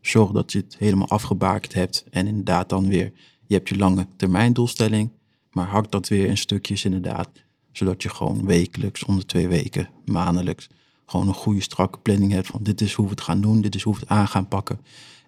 [0.00, 3.12] Zorg dat je het helemaal afgebakend hebt en inderdaad dan weer,
[3.46, 5.10] je hebt je lange termijn doelstelling,
[5.50, 7.28] maar hak dat weer in stukjes inderdaad,
[7.72, 10.68] zodat je gewoon wekelijks, onder twee weken, maandelijks,
[11.06, 13.74] gewoon een goede strakke planning hebt van dit is hoe we het gaan doen, dit
[13.74, 14.80] is hoe we het aan gaan pakken.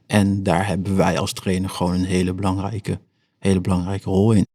[0.07, 3.01] En daar hebben wij als trainer gewoon een hele belangrijke,
[3.39, 4.47] hele belangrijke rol in.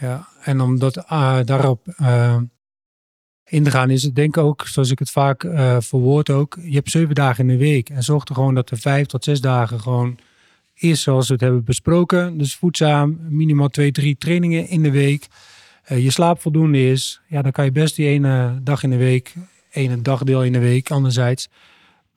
[0.00, 2.40] Ja, en om dat, uh, daarop uh,
[3.48, 6.58] in te gaan is het denk ik ook, zoals ik het vaak uh, verwoord ook,
[6.62, 7.90] je hebt zeven dagen in de week.
[7.90, 10.18] En zorg er gewoon dat er vijf tot zes dagen gewoon
[10.74, 12.38] is zoals we het hebben besproken.
[12.38, 15.26] Dus voedzaam, minimaal twee, drie trainingen in de week.
[15.86, 19.34] je slaap voldoende is, ja, dan kan je best die ene dag in de week,
[19.70, 21.48] ene dagdeel in de week, anderzijds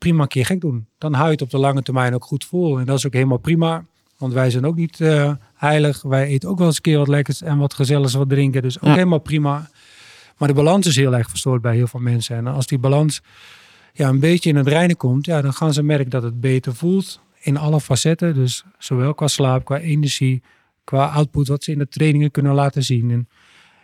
[0.01, 0.87] prima een keer gek doen.
[0.97, 2.79] Dan hou je het op de lange termijn ook goed vol.
[2.79, 3.85] En dat is ook helemaal prima.
[4.17, 6.01] Want wij zijn ook niet uh, heilig.
[6.01, 8.61] Wij eten ook wel eens een keer wat lekkers en wat gezelligs wat drinken.
[8.61, 9.69] Dus ook helemaal prima.
[10.41, 12.35] Maar de balans is heel erg verstoord bij heel veel mensen.
[12.35, 13.21] En als die balans
[13.93, 16.75] ja, een beetje in het reinen komt, ja, dan gaan ze merken dat het beter
[16.75, 18.33] voelt in alle facetten.
[18.33, 20.43] Dus zowel qua slaap, qua energie,
[20.83, 23.11] qua output, wat ze in de trainingen kunnen laten zien.
[23.11, 23.29] En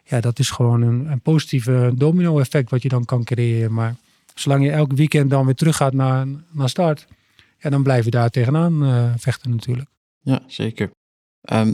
[0.03, 3.73] ja, dat is gewoon een, een positieve domino-effect wat je dan kan creëren.
[3.73, 3.95] Maar
[4.35, 7.07] zolang je elk weekend dan weer teruggaat naar, naar start,
[7.57, 9.89] ja, dan blijf je daar tegenaan uh, vechten natuurlijk.
[10.19, 10.89] Ja, zeker.
[11.41, 11.73] Ehm,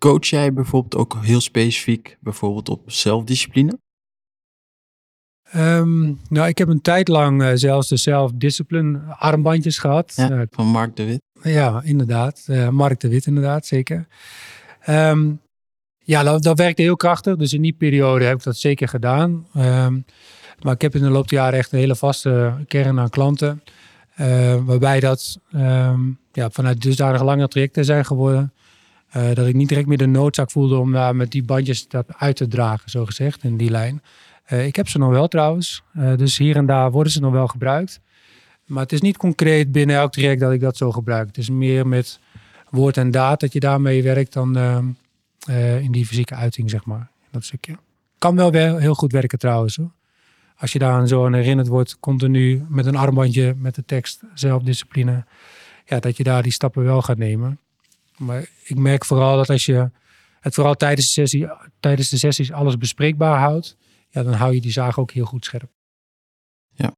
[0.00, 3.78] coach jij bijvoorbeeld ook heel specifiek bijvoorbeeld op zelfdiscipline?
[5.56, 10.12] Um, nou, ik heb een tijd lang uh, zelfs de self-discipline armbandjes gehad.
[10.16, 11.20] Ja, uh, van Mark de Wit.
[11.42, 12.46] Ja, inderdaad.
[12.50, 14.06] Uh, Mark de Wit, inderdaad, zeker.
[14.88, 15.40] Um,
[15.98, 17.36] ja, dat, dat, werkte heel krachtig.
[17.36, 19.46] Dus in die periode heb ik dat zeker gedaan.
[19.56, 20.04] Um,
[20.62, 23.62] maar ik heb in de loop der jaren echt een hele vaste kern aan klanten.
[24.64, 25.38] waarbij dat
[26.32, 28.52] ja, vanuit dusdanig lange trajecten zijn geworden.
[29.12, 32.36] Dat ik niet direct meer de noodzaak voelde om daar met die bandjes dat uit
[32.36, 34.02] te dragen, zo gezegd, in die lijn.
[34.52, 35.82] Uh, ik heb ze nog wel trouwens.
[35.96, 38.00] Uh, dus hier en daar worden ze nog wel gebruikt.
[38.66, 41.26] Maar het is niet concreet binnen elk traject dat ik dat zo gebruik.
[41.26, 42.20] Het is meer met
[42.70, 44.56] woord en daad dat je daarmee werkt dan
[45.48, 47.10] uh, in die fysieke uiting, zeg maar.
[47.30, 47.76] Dat stukje.
[48.18, 49.76] Kan wel wel heel goed werken trouwens.
[49.76, 49.90] Hoor.
[50.56, 55.24] Als je daar zo aan herinnerd wordt, continu met een armbandje met de tekst zelfdiscipline.
[55.84, 57.58] Ja, dat je daar die stappen wel gaat nemen.
[58.20, 59.90] Maar ik merk vooral dat als je
[60.40, 61.48] het vooral tijdens de, sessie,
[61.80, 63.76] tijdens de sessies alles bespreekbaar houdt
[64.10, 65.70] ja, dan hou je die zaag ook heel goed scherp.
[66.74, 66.92] Ja.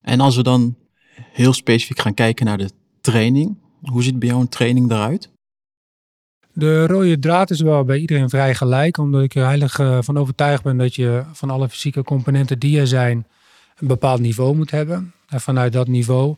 [0.00, 0.76] En als we dan
[1.16, 5.30] heel specifiek gaan kijken naar de training, hoe ziet bij jou een training eruit?
[6.52, 10.18] De rode draad is wel bij iedereen vrij gelijk, omdat ik er heilig eh, van
[10.18, 13.26] overtuigd ben dat je van alle fysieke componenten die er zijn,
[13.76, 15.12] een bepaald niveau moet hebben.
[15.28, 16.36] En vanuit dat niveau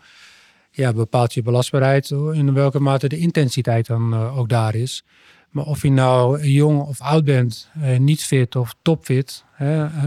[0.79, 5.05] ja, bepaalt je belastbaarheid in welke mate de intensiteit dan uh, ook daar is.
[5.51, 9.45] Maar of je nou jong of oud bent, eh, niet fit of topfit,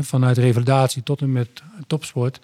[0.02, 1.50] vanuit revalidatie tot en met
[1.88, 2.40] topsport.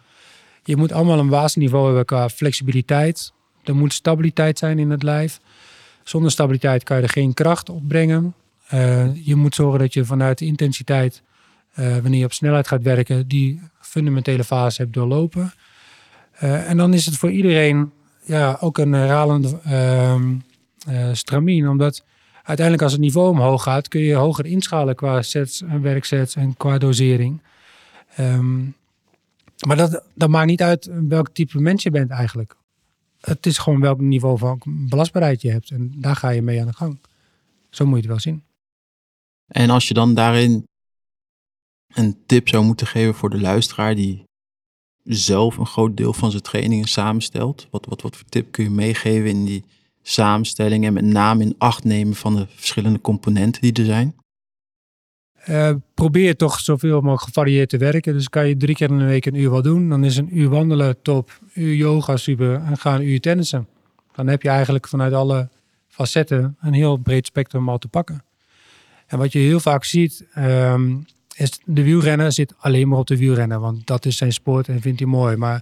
[0.64, 3.34] Je moet allemaal een basisniveau hebben qua flexibiliteit.
[3.64, 5.40] Er moet stabiliteit zijn in het lijf.
[6.04, 8.34] Zonder stabiliteit kan je er geen kracht opbrengen.
[8.74, 11.22] Uh, je moet zorgen dat je vanuit de intensiteit,
[11.76, 15.54] wanneer je op snelheid gaat werken, die fundamentele fase hebt doorlopen.
[16.40, 17.92] En dan is het voor iedereen
[18.28, 20.36] ja, ook een herhalende ehm,
[21.16, 22.04] stramien, omdat
[22.44, 26.58] uiteindelijk als het niveau omhoog gaat, kun je hoger inschalen qua sets en werksets en
[26.58, 27.42] qua dosering.
[28.20, 28.76] Um,
[29.68, 32.56] maar dat, dat maakt niet uit welk type mens je bent eigenlijk.
[33.20, 35.72] Het is gewoon welk niveau van belastbaarheid je hebt.
[35.72, 37.00] En daar ga je mee aan de gang.
[37.70, 38.44] Zo moet je het wel zien.
[39.48, 40.64] En als je dan daarin
[41.88, 44.24] een tip zou moeten geven voor de luisteraar die
[45.08, 47.68] zelf een groot deel van zijn trainingen samenstelt.
[47.72, 49.64] Wat, wat, wat voor tip kun je meegeven in die
[50.02, 54.16] samenstelling en met name in acht nemen van de verschillende componenten die er zijn?
[55.50, 58.14] Uh, probeer toch zoveel mogelijk gevarieerd te werken.
[58.14, 59.90] Dus kan je drie keer in de week een uur wat doen.
[59.90, 63.68] Dan is een uur wandelen top, uur yoga super en ga een uur tennissen.
[64.16, 65.50] Dan heb je eigenlijk vanuit alle
[65.88, 68.24] facetten een heel breed spectrum al te pakken.
[69.08, 71.06] En wat je heel vaak ziet, um,
[71.38, 73.60] is de wielrenner zit alleen maar op de wielrenner.
[73.60, 75.36] Want dat is zijn sport en vindt hij mooi.
[75.36, 75.62] Maar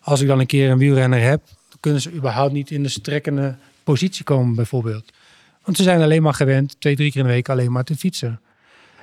[0.00, 1.42] als ik dan een keer een wielrenner heb,
[1.80, 5.12] kunnen ze überhaupt niet in de strekkende positie komen bijvoorbeeld.
[5.64, 7.96] Want ze zijn alleen maar gewend twee, drie keer in de week alleen maar te
[7.96, 8.40] fietsen.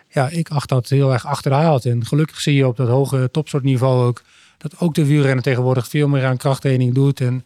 [0.10, 1.86] Ja, ik acht dat heel erg achterhaald.
[1.86, 4.22] En gelukkig zie je op dat hoge topsoortniveau ook...
[4.58, 7.22] dat ook de wielrenner tegenwoordig veel meer aan krachttraining doet.
[7.22, 7.46] En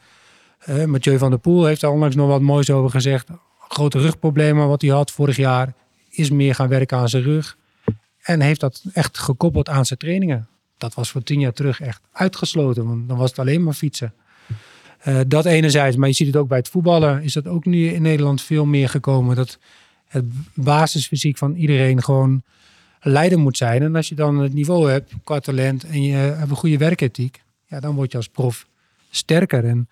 [0.59, 3.27] eh, Mathieu van der Poel heeft daar onlangs nog wat moois over gezegd.
[3.67, 5.73] Grote rugproblemen wat hij had vorig jaar...
[6.09, 7.57] is meer gaan werken aan zijn rug.
[8.29, 10.47] En heeft dat echt gekoppeld aan zijn trainingen.
[10.77, 12.85] Dat was voor tien jaar terug echt uitgesloten.
[12.85, 14.13] Want dan was het alleen maar fietsen.
[15.07, 17.87] Uh, dat enerzijds, maar je ziet het ook bij het voetballen, is dat ook nu
[17.87, 19.35] in Nederland veel meer gekomen.
[19.35, 19.57] Dat
[20.07, 22.43] het basisfysiek van iedereen gewoon
[23.01, 23.81] leider moet zijn.
[23.81, 27.41] En als je dan het niveau hebt qua talent en je hebt een goede werkethiek,
[27.67, 28.67] ja, dan word je als prof
[29.09, 29.65] sterker.
[29.65, 29.89] En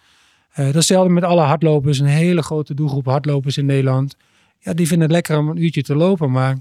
[0.60, 4.16] uh, datzelfde met alle hardlopers, een hele grote doelgroep hardlopers in Nederland.
[4.60, 6.58] Ja, die vinden het lekker om een uurtje te lopen, maar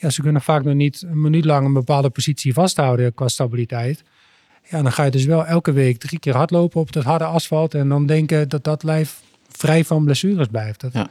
[0.00, 4.02] ja, ze kunnen vaak nog niet een minuut lang een bepaalde positie vasthouden qua stabiliteit.
[4.68, 7.74] Ja, dan ga je dus wel elke week drie keer hardlopen op dat harde asfalt.
[7.74, 10.80] En dan denken dat dat lijf vrij van blessures blijft.
[10.80, 10.92] Dat...
[10.92, 11.10] Ja.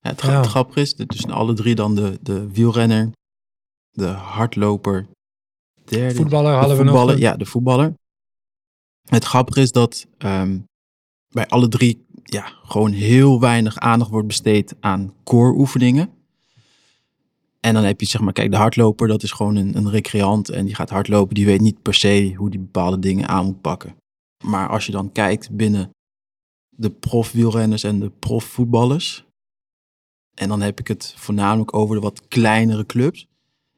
[0.00, 0.10] ja.
[0.10, 0.42] het, ja.
[0.42, 3.10] grappige is, dus alle drie dan de, de wielrenner,
[3.90, 5.06] de hardloper,
[5.84, 7.18] derde, voetballer hadden we nog.
[7.18, 7.94] Ja, de voetballer.
[9.08, 10.64] Het grappige is dat um,
[11.28, 16.19] bij alle drie ja, gewoon heel weinig aandacht wordt besteed aan core oefeningen.
[17.60, 20.48] En dan heb je zeg maar, kijk, de hardloper, dat is gewoon een, een recreant
[20.48, 23.60] en die gaat hardlopen, die weet niet per se hoe die bepaalde dingen aan moet
[23.60, 23.96] pakken.
[24.44, 25.90] Maar als je dan kijkt binnen
[26.68, 29.24] de profwielrenners en de profvoetballers,
[30.34, 33.26] en dan heb ik het voornamelijk over de wat kleinere clubs,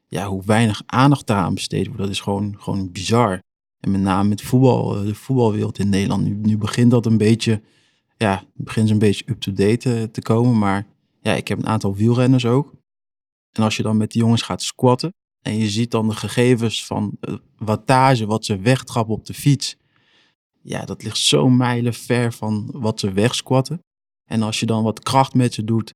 [0.07, 3.41] ja, hoe weinig aandacht daaraan besteed wordt, dat is gewoon, gewoon bizar.
[3.79, 6.23] En met name met voetbal, de voetbalwereld in Nederland.
[6.23, 7.61] Nu, nu begint dat een beetje,
[8.17, 10.57] ja, begint een beetje up-to-date te komen.
[10.57, 10.85] Maar
[11.21, 12.73] ja, ik heb een aantal wielrenners ook.
[13.53, 16.85] En als je dan met die jongens gaat squatten en je ziet dan de gegevens
[16.85, 17.17] van
[17.57, 19.75] wattage, wat ze wegtrappen op de fiets.
[20.61, 23.79] Ja, dat ligt zo mijlen ver van wat ze wegsquatten.
[24.29, 25.93] En als je dan wat kracht met ze doet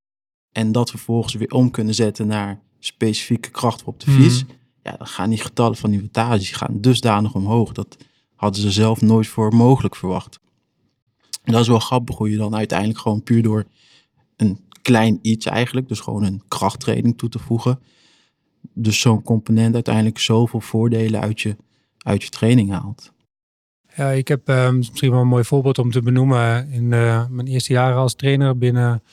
[0.52, 4.44] en dat vervolgens weer om kunnen zetten naar specifieke kracht op de fiets.
[4.44, 4.54] Mhm.
[4.84, 7.72] Ja, dan gaan die getallen van die wattage gaan dusdanig omhoog.
[7.72, 7.98] Dat
[8.36, 10.40] hadden ze zelf nooit voor mogelijk verwacht.
[11.44, 13.66] En dat is wel grappig hoe je dan uiteindelijk gewoon puur door
[14.36, 17.80] een klein iets eigenlijk, dus gewoon een krachttraining toe te voegen.
[18.74, 21.56] Dus zo'n component uiteindelijk zoveel voordelen uit je,
[21.98, 23.12] uit je training haalt.
[23.96, 26.70] Ja, ik heb uh, misschien wel een mooi voorbeeld om te benoemen.
[26.72, 29.04] In uh, mijn eerste jaren als trainer binnen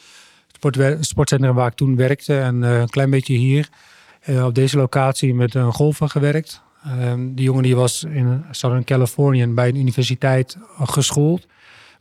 [0.60, 2.38] het sportcentrum waar ik toen werkte.
[2.38, 3.68] En uh, een klein beetje hier
[4.44, 6.62] op deze locatie met een golfer gewerkt.
[6.82, 11.46] Ehm, die jongen die was in Southern California bij een universiteit geschoold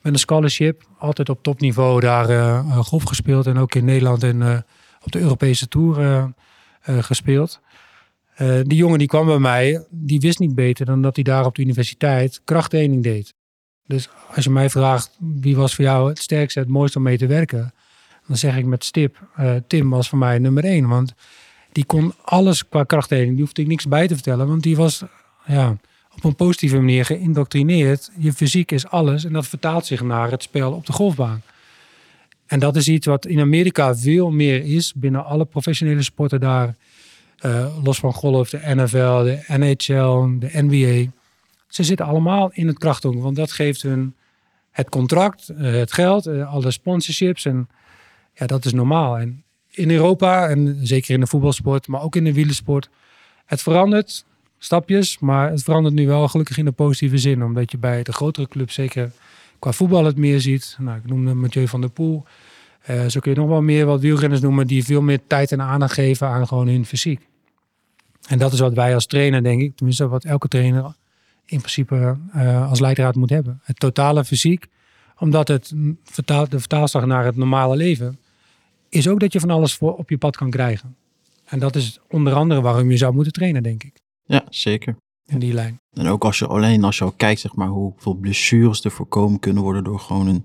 [0.04, 0.84] met een scholarship.
[0.98, 3.48] Altijd op topniveau daar uh, golf gespeeld.
[3.48, 4.58] En ook in Nederland en uh,
[5.02, 6.24] op de Europese Tour uh,
[7.04, 7.60] gespeeld.
[8.64, 11.56] die jongen die kwam bij mij, die wist niet beter dan dat hij daar op
[11.56, 13.34] de universiteit krachttraining deed.
[13.86, 17.18] Dus als je mij vraagt, wie was voor jou het sterkste, het mooiste om mee
[17.18, 17.74] te werken?
[18.28, 19.18] Dan zeg ik met stip,
[19.68, 20.88] Tim was voor mij nummer één.
[20.88, 21.14] Want
[21.72, 23.34] die kon alles qua krachttraining.
[23.36, 24.48] Die hoefde ik niks bij te vertellen.
[24.48, 25.04] Want die was,
[25.46, 25.78] ja,
[26.16, 28.12] op een positieve manier geïndoctrineerd.
[28.18, 31.42] Je fysiek is alles en dat vertaalt zich naar het spel op de golfbaan.
[32.46, 36.76] En dat is iets wat in Amerika veel meer is binnen alle professionele sporten daar.
[37.46, 41.12] Uh, los van golf, de NFL, de NHL, de NBA.
[41.68, 44.16] Ze zitten allemaal in het krachtonk, want dat geeft hun
[44.72, 47.46] het contract, uh, het geld, uh, alle sponsorships.
[47.46, 47.70] En
[48.34, 49.18] ja, dat is normaal.
[49.18, 52.90] En in Europa, en zeker in de voetbalsport, maar ook in de wielersport,
[53.46, 54.26] het verandert
[54.64, 55.20] stapjes.
[55.20, 57.44] Maar het verandert nu wel gelukkig in de positieve zin.
[57.44, 59.12] Omdat je bij de grotere clubs zeker
[59.60, 60.76] qua voetbal het meer ziet.
[60.80, 62.24] Nou, ik noemde Mathieu van der Poel.
[62.90, 65.62] Uh, zo kun je nog wel meer wat wielrenners noemen die veel meer tijd en
[65.62, 67.28] aandacht geven aan gewoon hun fysiek.
[68.28, 70.96] En dat is wat wij als trainer, denk ik, tenminste wat elke trainer
[71.46, 73.60] in principe uh, als leidraad moet hebben.
[73.64, 74.66] Het totale fysiek,
[75.18, 75.74] omdat het
[76.04, 78.20] vertaalt, de vertaalslag naar het normale leven,
[78.90, 80.96] is ook dat je van alles op je pad kan krijgen.
[81.46, 84.03] En dat is onder andere waarom je zou moeten trainen, denk ik.
[84.24, 84.96] Ja, zeker.
[85.26, 85.80] In die lijn.
[85.92, 89.40] En ook als je alleen als je al kijkt, zeg maar, hoeveel blessures er voorkomen
[89.40, 90.44] kunnen worden door gewoon een,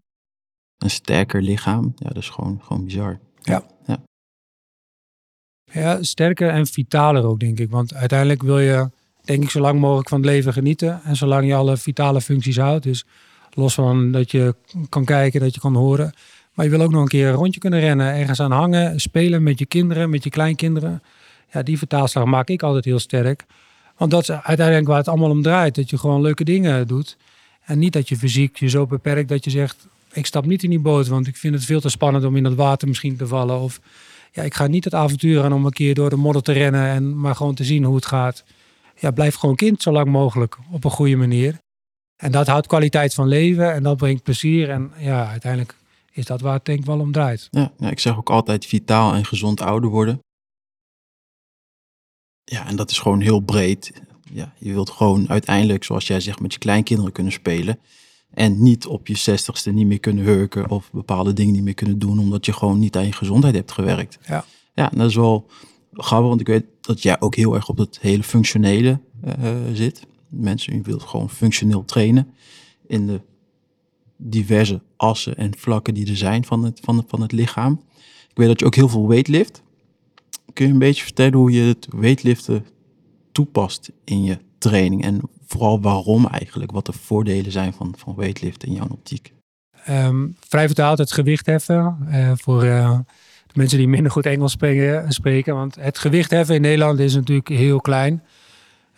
[0.78, 1.92] een sterker lichaam.
[1.96, 3.18] Ja, dat is gewoon, gewoon bizar.
[3.40, 3.66] Ja.
[3.86, 4.02] ja.
[5.72, 7.70] Ja, sterker en vitaler ook, denk ik.
[7.70, 8.90] Want uiteindelijk wil je,
[9.24, 11.00] denk ik, zo lang mogelijk van het leven genieten.
[11.02, 12.82] En zolang je alle vitale functies houdt.
[12.82, 13.04] Dus
[13.50, 14.54] los van dat je
[14.88, 16.12] kan kijken, dat je kan horen.
[16.54, 19.42] Maar je wil ook nog een keer een rondje kunnen rennen, ergens aan hangen, spelen
[19.42, 21.02] met je kinderen, met je kleinkinderen.
[21.52, 23.46] Ja, die vertaalslag maak ik altijd heel sterk.
[23.98, 25.74] Want dat is uiteindelijk waar het allemaal om draait.
[25.74, 27.16] Dat je gewoon leuke dingen doet.
[27.64, 29.88] En niet dat je fysiek je zo beperkt dat je zegt...
[30.12, 32.42] ik stap niet in die boot, want ik vind het veel te spannend om in
[32.42, 33.60] dat water misschien te vallen.
[33.60, 33.80] Of
[34.32, 36.86] ja, ik ga niet het avontuur aan om een keer door de modder te rennen...
[36.86, 38.44] en maar gewoon te zien hoe het gaat.
[38.96, 41.58] Ja, blijf gewoon kind zo lang mogelijk op een goede manier.
[42.16, 44.70] En dat houdt kwaliteit van leven en dat brengt plezier.
[44.70, 45.74] En ja, uiteindelijk
[46.12, 47.48] is dat waar het denk ik wel om draait.
[47.50, 50.18] Ja, ja, ik zeg ook altijd vitaal en gezond ouder worden.
[52.48, 53.92] Ja, en dat is gewoon heel breed.
[54.32, 57.78] Ja, je wilt gewoon uiteindelijk, zoals jij zegt, met je kleinkinderen kunnen spelen.
[58.30, 61.98] En niet op je zestigste niet meer kunnen hurken of bepaalde dingen niet meer kunnen
[61.98, 64.18] doen, omdat je gewoon niet aan je gezondheid hebt gewerkt.
[64.26, 65.46] Ja, ja dat is wel
[65.92, 70.06] grappig, want ik weet dat jij ook heel erg op het hele functionele uh, zit.
[70.28, 72.34] Mensen, je wilt gewoon functioneel trainen
[72.86, 73.20] in de
[74.16, 77.80] diverse assen en vlakken die er zijn van het, van, van het lichaam.
[78.28, 79.62] Ik weet dat je ook heel veel weightlift.
[80.58, 82.66] Kun je een beetje vertellen hoe je het weightliften
[83.32, 88.68] toepast in je training en vooral waarom eigenlijk, wat de voordelen zijn van, van weightliften
[88.68, 89.32] in jouw optiek?
[89.88, 92.98] Um, vrij vertaald het gewicht heffen uh, voor uh,
[93.46, 94.56] de mensen die minder goed Engels
[95.08, 95.54] spreken.
[95.54, 98.22] Want het gewicht heffen in Nederland is natuurlijk heel klein.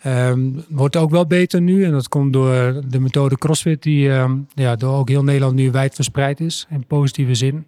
[0.05, 4.47] Um, wordt ook wel beter nu en dat komt door de methode CrossFit die um,
[4.53, 7.67] ja, door ook heel Nederland nu wijd verspreid is in positieve zin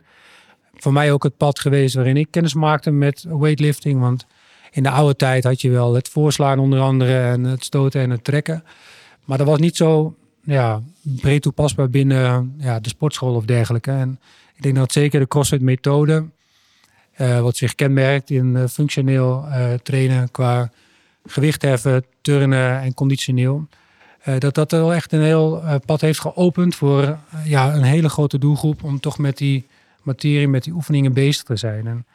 [0.83, 3.99] voor mij ook het pad geweest waarin ik kennis maakte met weightlifting.
[3.99, 4.25] Want
[4.71, 8.09] in de oude tijd had je wel het voorslaan onder andere en het stoten en
[8.09, 8.63] het trekken.
[9.25, 13.91] Maar dat was niet zo ja, breed toepasbaar binnen ja, de sportschool of dergelijke.
[13.91, 14.19] En
[14.55, 16.25] ik denk dat zeker de CrossFit methode,
[17.17, 20.71] uh, wat zich kenmerkt in uh, functioneel uh, trainen qua
[21.25, 23.67] gewicht heffen, turnen en conditioneel.
[24.37, 28.83] dat dat wel echt een heel pad heeft geopend voor ja, een hele grote doelgroep
[28.83, 29.65] om toch met die
[30.03, 31.87] materie, met die oefeningen bezig te zijn.
[31.87, 32.05] En,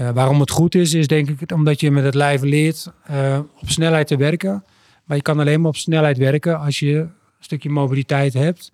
[0.00, 3.38] uh, waarom het goed is, is denk ik omdat je met het lijf leert uh,
[3.60, 4.64] op snelheid te werken.
[5.04, 8.72] Maar je kan alleen maar op snelheid werken als je een stukje mobiliteit hebt.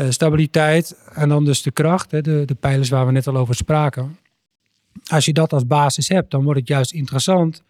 [0.00, 3.36] Uh, stabiliteit en dan dus de kracht, hè, de, de pijlers waar we net al
[3.36, 4.18] over spraken.
[5.06, 7.62] Als je dat als basis hebt, dan wordt het juist interessant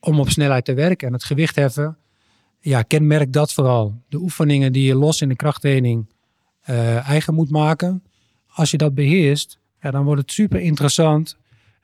[0.00, 1.06] om op snelheid te werken.
[1.06, 1.96] En het gewicht heffen,
[2.60, 3.94] ja, kenmerk dat vooral.
[4.08, 6.06] De oefeningen die je los in de krachttraining
[7.04, 8.02] eigen moet maken.
[8.54, 11.36] Als je dat beheerst, ja, dan wordt het super interessant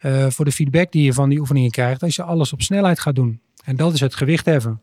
[0.03, 2.03] uh, voor de feedback die je van die oefeningen krijgt.
[2.03, 3.41] Als je alles op snelheid gaat doen.
[3.65, 4.81] En dat is het gewicht heffen.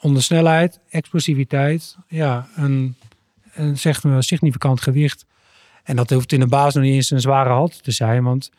[0.00, 2.94] Onder snelheid, explosiviteit, ja, een,
[3.52, 5.26] een zeg maar, significant gewicht.
[5.84, 8.22] En dat hoeft in de basis nog niet eens een zware halte te zijn.
[8.22, 8.50] Want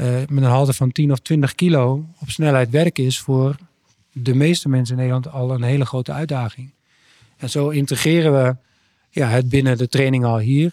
[0.00, 3.56] uh, met een halte van 10 of 20 kilo op snelheid werken is voor
[4.12, 6.72] de meeste mensen in Nederland al een hele grote uitdaging.
[7.36, 8.56] En zo integreren we
[9.10, 10.72] ja, het binnen de training al hier.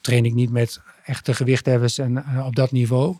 [0.00, 3.16] Train ik niet met echte gewichtheffers en uh, op dat niveau.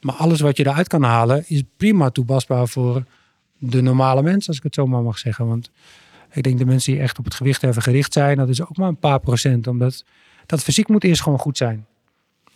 [0.00, 3.04] Maar alles wat je eruit kan halen is prima toepasbaar voor
[3.58, 5.46] de normale mens, als ik het zo maar mag zeggen.
[5.46, 5.70] Want
[6.32, 8.88] ik denk de mensen die echt op het gewichtheffen gericht zijn, dat is ook maar
[8.88, 9.66] een paar procent.
[9.66, 10.04] Omdat
[10.46, 11.86] dat fysiek moet eerst gewoon goed zijn.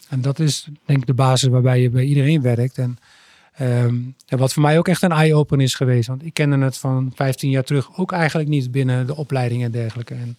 [0.09, 2.79] En dat is denk ik de basis waarbij je bij iedereen werkt.
[2.79, 2.99] En,
[3.53, 6.09] en wat voor mij ook echt een eye-opener is geweest.
[6.09, 9.71] Want ik kende het van 15 jaar terug ook eigenlijk niet binnen de opleiding en
[9.71, 10.15] dergelijke.
[10.15, 10.37] En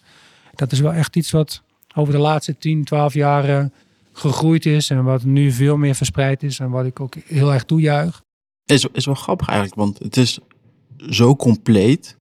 [0.54, 1.62] dat is wel echt iets wat
[1.94, 3.70] over de laatste 10, 12 jaar
[4.12, 4.90] gegroeid is.
[4.90, 6.58] En wat nu veel meer verspreid is.
[6.58, 8.22] En wat ik ook heel erg toejuich.
[8.64, 10.38] Is, is wel grappig eigenlijk, want het is
[11.10, 12.16] zo compleet.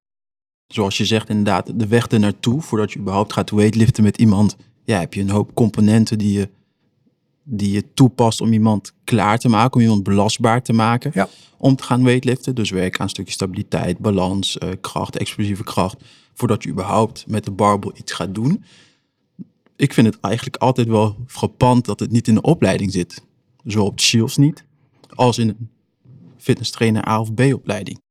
[0.68, 4.56] Zoals je zegt, inderdaad, de weg er naartoe, voordat je überhaupt gaat weightliften met iemand,
[4.84, 6.50] ja, heb je een hoop componenten die je,
[7.44, 11.28] die je toepast om iemand klaar te maken, om iemand belastbaar te maken ja.
[11.58, 12.56] om te gaan weightliften.
[12.56, 16.04] Dus werk aan een stukje stabiliteit, balans, uh, kracht, explosieve kracht,
[16.34, 18.64] voordat je überhaupt met de barbel iets gaat doen.
[19.82, 23.24] Ik vind het eigenlijk altijd wel frappant dat het niet in de opleiding zit.
[23.64, 24.66] Zowel op de Shields niet,
[25.10, 25.70] als in een
[26.38, 28.02] fitness trainer A of B opleiding.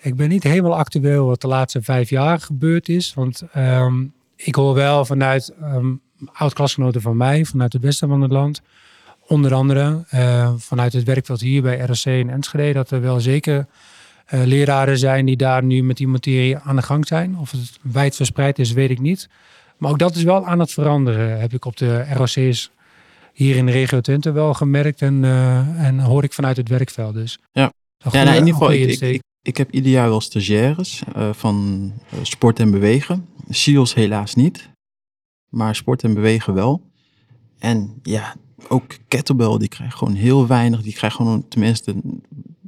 [0.00, 3.14] Ik ben niet helemaal actueel wat de laatste vijf jaar gebeurd is.
[3.14, 6.00] Want um, ik hoor wel vanuit um,
[6.32, 8.60] oud-klasgenoten van mij, vanuit het westen van het land.
[9.26, 12.72] Onder andere uh, vanuit het werkveld hier bij RSC in Enschede.
[12.72, 13.66] Dat er wel zeker
[14.34, 17.36] uh, leraren zijn die daar nu met die materie aan de gang zijn.
[17.36, 19.28] Of het wijd verspreid is, weet ik niet.
[19.80, 21.40] Maar ook dat is wel aan het veranderen.
[21.40, 22.70] Heb ik op de ROC's
[23.32, 25.02] hier in de regio Twente wel gemerkt.
[25.02, 27.14] En, uh, en hoor ik vanuit het werkveld.
[27.14, 27.72] Dus ja.
[28.10, 31.84] Ja, nou, in ieder geval, ik, ik, ik heb ieder jaar wel stagiaires uh, van
[32.14, 33.26] uh, sport en bewegen.
[33.48, 34.70] SEALS helaas niet,
[35.48, 36.90] maar sport en bewegen wel.
[37.58, 38.34] En ja,
[38.68, 40.82] ook kettlebell, die krijgen gewoon heel weinig.
[40.82, 41.94] Die krijgen gewoon, tenminste,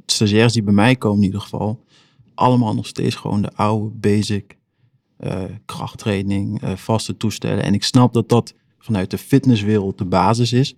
[0.05, 1.85] stagiaires die bij mij komen in ieder geval,
[2.33, 4.57] allemaal nog steeds gewoon de oude basic
[5.65, 7.63] krachttraining, vaste toestellen.
[7.63, 10.75] En ik snap dat dat vanuit de fitnesswereld de basis is.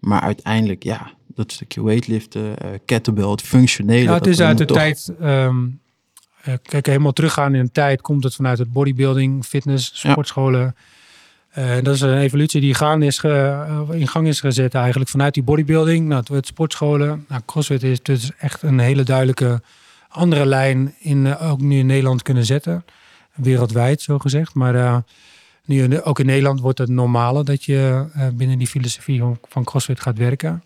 [0.00, 4.02] Maar uiteindelijk, ja, dat stukje weightliften, uh, kettlebell, het functionele.
[4.02, 4.76] Ja, het is uit de toch...
[4.76, 5.80] tijd, um,
[6.62, 10.60] kijk, helemaal teruggaan in de tijd, komt het vanuit het bodybuilding, fitness, sportscholen.
[11.54, 11.76] Ja.
[11.76, 15.34] Uh, dat is een evolutie die gaan is ge, in gang is gezet eigenlijk vanuit
[15.34, 16.08] die bodybuilding.
[16.08, 17.24] Nou, het sportscholen.
[17.28, 19.62] Nou, CrossFit is dus echt een hele duidelijke
[20.08, 22.84] andere lijn in, ook nu in Nederland kunnen zetten.
[23.36, 24.54] Wereldwijd, zo gezegd.
[24.54, 25.04] Maar
[25.64, 30.18] nu, ook in Nederland wordt het normale dat je binnen die filosofie van, CrossFit gaat
[30.18, 30.62] werken.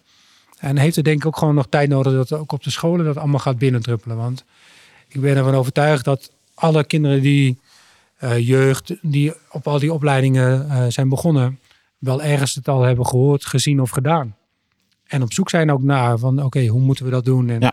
[0.58, 3.04] En heeft er denk ik ook gewoon nog tijd nodig dat ook op de scholen
[3.04, 4.16] dat allemaal gaat binnendruppelen.
[4.16, 4.44] Want
[5.08, 7.58] ik ben ervan overtuigd dat alle kinderen die
[8.24, 11.58] uh, jeugd, die op al die opleidingen uh, zijn begonnen,
[11.98, 14.36] wel ergens het al hebben gehoord, gezien of gedaan.
[15.06, 17.48] En op zoek zijn ook naar van oké, okay, hoe moeten we dat doen?
[17.48, 17.72] En ja.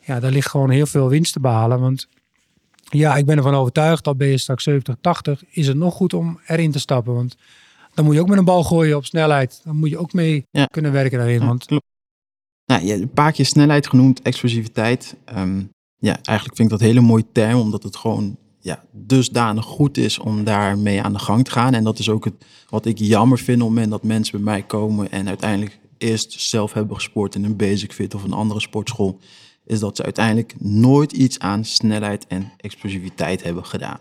[0.00, 1.80] ja, daar ligt gewoon heel veel winst te behalen.
[1.80, 2.08] Want
[2.92, 6.14] ja, ik ben ervan overtuigd dat ben je straks 70, 80, is het nog goed
[6.14, 7.14] om erin te stappen.
[7.14, 7.36] Want
[7.94, 9.60] dan moet je ook met een bal gooien op snelheid.
[9.64, 10.64] Dan moet je ook mee ja.
[10.64, 11.40] kunnen werken daarin.
[11.40, 11.84] Ja, want klopt.
[12.66, 15.16] Nou, je een paar keer snelheid genoemd, explosiviteit.
[15.36, 19.64] Um, ja, eigenlijk vind ik dat een hele mooie term, omdat het gewoon ja, dusdanig
[19.64, 21.74] goed is om daarmee aan de gang te gaan.
[21.74, 22.34] En dat is ook het,
[22.68, 26.40] wat ik jammer vind op het moment dat mensen bij mij komen en uiteindelijk eerst
[26.40, 29.18] zelf hebben gesport in een basic fit of een andere sportschool,
[29.64, 34.00] is dat ze uiteindelijk nooit iets aan snelheid en explosiviteit hebben gedaan.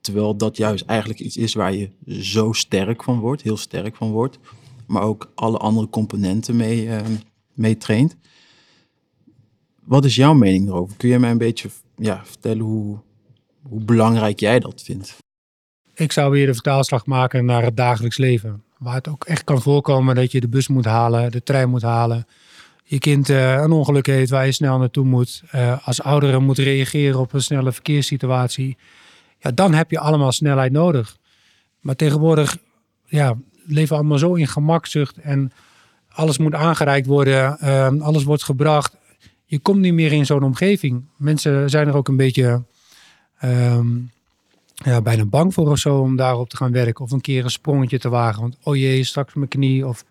[0.00, 4.10] Terwijl dat juist eigenlijk iets is waar je zo sterk van wordt, heel sterk van
[4.10, 4.38] wordt,
[4.86, 7.00] maar ook alle andere componenten mee, uh,
[7.52, 8.16] mee traint.
[9.84, 10.96] Wat is jouw mening erover?
[10.96, 12.98] Kun je mij een beetje ja, vertellen hoe,
[13.62, 15.16] hoe belangrijk jij dat vindt?
[15.94, 18.62] Ik zou weer de vertaalslag maken naar het dagelijks leven.
[18.78, 21.82] Waar het ook echt kan voorkomen dat je de bus moet halen, de trein moet
[21.82, 22.26] halen.
[22.92, 25.42] Je kind uh, een ongeluk heeft waar je snel naartoe moet.
[25.54, 28.76] Uh, als ouderen moet reageren op een snelle verkeerssituatie.
[29.38, 31.16] Ja, dan heb je allemaal snelheid nodig.
[31.80, 32.56] Maar tegenwoordig
[33.06, 35.16] ja, leven we allemaal zo in gemakzucht.
[35.16, 35.52] En
[36.08, 38.96] alles moet aangereikt worden, uh, alles wordt gebracht.
[39.44, 41.04] Je komt niet meer in zo'n omgeving.
[41.16, 42.64] Mensen zijn er ook een beetje
[43.38, 43.86] ehm,
[44.74, 47.04] ja, bijna bang voor of zo om daarop te gaan werken.
[47.04, 48.40] Of een keer een sprongetje te wagen.
[48.40, 49.86] Want oh jee, straks mijn knie.
[49.86, 50.04] Of...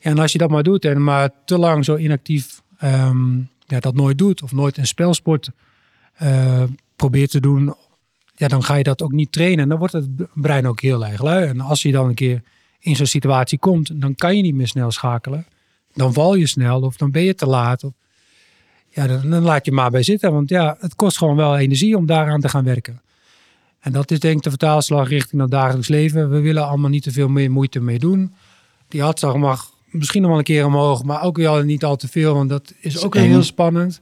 [0.00, 3.38] En als je dat maar doet en maar te lang zo inactief ehm,
[3.70, 4.42] ja, dat nooit doet.
[4.42, 5.50] Of nooit een spelsport
[6.22, 6.62] uh,
[6.96, 7.74] probeert te doen.
[8.34, 9.58] Ja, dan ga je dat ook niet trainen.
[9.58, 11.46] En dan wordt het brein ook heel erg lui.
[11.46, 12.42] En als je dan een keer
[12.78, 15.46] in zo'n situatie komt, dan kan je niet meer snel schakelen.
[15.92, 17.84] Dan val je snel of dan ben je te laat.
[17.84, 17.92] Of,
[18.88, 20.32] ja, dan, dan laat je maar bij zitten.
[20.32, 23.02] Want ja, het kost gewoon wel energie om daaraan te gaan werken.
[23.80, 26.30] En dat is denk ik de vertaalslag richting het dagelijks leven.
[26.30, 28.34] We willen allemaal niet te veel meer moeite mee doen.
[28.88, 32.08] Die hartslag mag misschien nog wel een keer omhoog, maar ook wel niet al te
[32.08, 34.00] veel, want dat is ook heel spannend.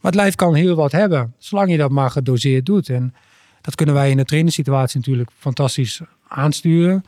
[0.00, 2.88] Maar het lijf kan heel wat hebben, zolang je dat maar gedoseerd doet.
[2.88, 3.14] En
[3.60, 7.04] dat kunnen wij in de trainingssituatie natuurlijk fantastisch aansturen.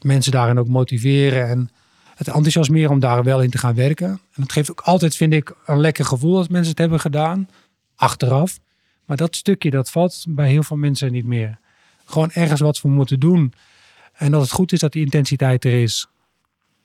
[0.00, 1.70] Mensen daarin ook motiveren en
[2.14, 4.08] het enthousiasmeren om daar wel in te gaan werken.
[4.08, 7.48] En dat geeft ook altijd, vind ik, een lekker gevoel als mensen het hebben gedaan,
[7.96, 8.58] achteraf.
[9.04, 11.58] Maar dat stukje, dat valt bij heel veel mensen niet meer.
[12.04, 13.52] Gewoon ergens wat we moeten doen.
[14.12, 16.06] En dat het goed is dat die intensiteit er is.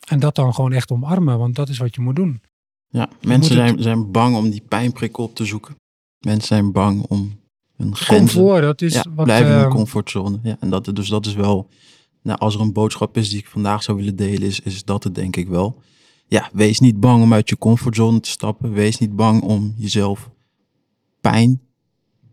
[0.07, 2.41] En dat dan gewoon echt omarmen, want dat is wat je moet doen.
[2.87, 5.75] Ja, mensen zijn, zijn bang om die pijnprikkel op te zoeken.
[6.19, 7.39] Mensen zijn bang om
[7.75, 8.41] hun grenzen...
[8.41, 9.25] Comfort, dat is ja, wat...
[9.25, 10.39] blijven in de comfortzone.
[10.43, 11.69] Ja, en dat, dus dat is wel...
[12.21, 15.03] Nou, als er een boodschap is die ik vandaag zou willen delen, is, is dat
[15.03, 15.81] het denk ik wel.
[16.27, 18.73] Ja, wees niet bang om uit je comfortzone te stappen.
[18.73, 20.29] Wees niet bang om jezelf
[21.21, 21.61] pijn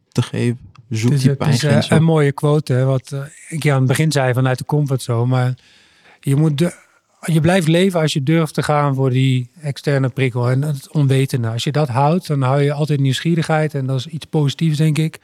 [0.09, 0.73] te geven.
[0.89, 3.73] Zoek het is, je het is uh, een mooie quote, hè, wat uh, ik je
[3.73, 5.27] aan het begin zei vanuit de comfortzone.
[5.27, 5.59] Maar
[6.21, 6.75] je, moet de,
[7.33, 11.49] je blijft leven als je durft te gaan voor die externe prikkel en het onwetende.
[11.49, 14.99] Als je dat houdt, dan hou je altijd nieuwsgierigheid en dat is iets positiefs, denk
[14.99, 15.19] ik.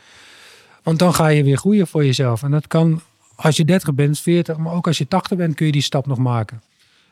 [0.82, 2.42] Want dan ga je weer groeien voor jezelf.
[2.42, 3.01] En dat kan
[3.36, 6.07] als je 30 bent, 40, maar ook als je 80 bent, kun je die stap
[6.07, 6.62] nog maken.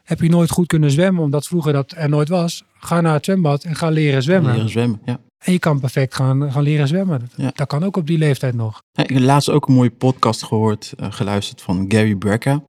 [0.05, 2.65] Heb je nooit goed kunnen zwemmen, omdat vroeger dat er nooit was?
[2.79, 4.53] Ga naar het zwembad en ga leren zwemmen.
[4.55, 5.21] Leren zwemmen, ja.
[5.39, 7.21] En je kan perfect gaan, gaan leren zwemmen.
[7.21, 7.51] Dat, Ja.
[7.55, 8.83] dat kan ook op die leeftijd nog.
[8.93, 12.63] Ja, Ik heb laatst ook een mooie podcast gehoord, eh, geluisterd van Gary Brecka.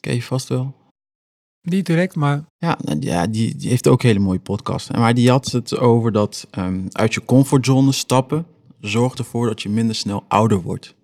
[0.00, 0.74] Ken je vast wel?
[1.62, 4.92] Niet direct, maar Ja, nou, ja die, die heeft ook een hele mooie podcast.
[4.92, 8.46] Maar die had het over dat ehm, uit je comfortzone stappen
[8.80, 10.94] zorgt ervoor dat je minder snel ouder wordt.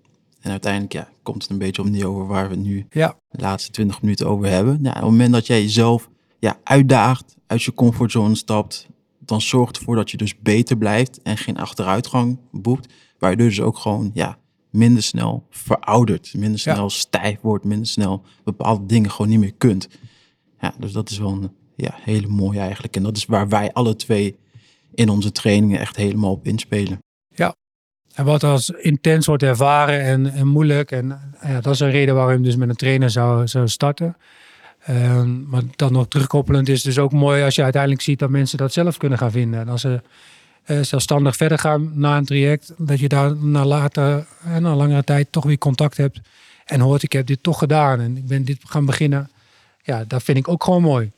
[0.40, 3.16] En uiteindelijk ja, komt het een beetje op neer over waar we het nu ja,
[3.28, 4.78] de laatste 20 minuten over hebben.
[4.82, 8.86] Ja, op het moment dat jij jezelf ja, uitdaagt, uit je comfortzone stapt,
[9.18, 12.92] dan zorgt ervoor dat je dus beter blijft en geen achteruitgang boekt.
[13.18, 14.38] Waardoor je dus ook gewoon ja,
[14.70, 16.74] minder snel veroudert, minder Ja.
[16.74, 19.88] snel stijf wordt, minder snel bepaalde dingen gewoon niet meer kunt.
[20.66, 22.96] Ja, dus dat is wel een ja, hele mooie eigenlijk.
[22.96, 24.36] En dat is waar wij alle twee
[24.94, 26.98] in onze trainingen echt helemaal op inspelen.
[28.16, 30.90] En wat als intens wordt ervaren en, en moeilijk.
[30.90, 33.68] En eh, ja, dat is een reden waarom je dus met een trainer zou, zou
[33.68, 34.16] starten.
[34.82, 38.58] Ehm, maar dan nog terugkoppelend is dus ook mooi als je uiteindelijk ziet dat mensen
[38.58, 39.60] dat zelf kunnen gaan vinden.
[39.60, 40.00] En als ze
[40.62, 45.04] eh, zelfstandig verder gaan na een traject, dat je daar na later en na langere
[45.04, 46.20] tijd toch weer contact hebt.
[46.64, 49.30] En hoort, ik heb dit toch gedaan en ik ben dit gaan beginnen.
[49.86, 51.10] Ja, dat vind ik ook gewoon mooi.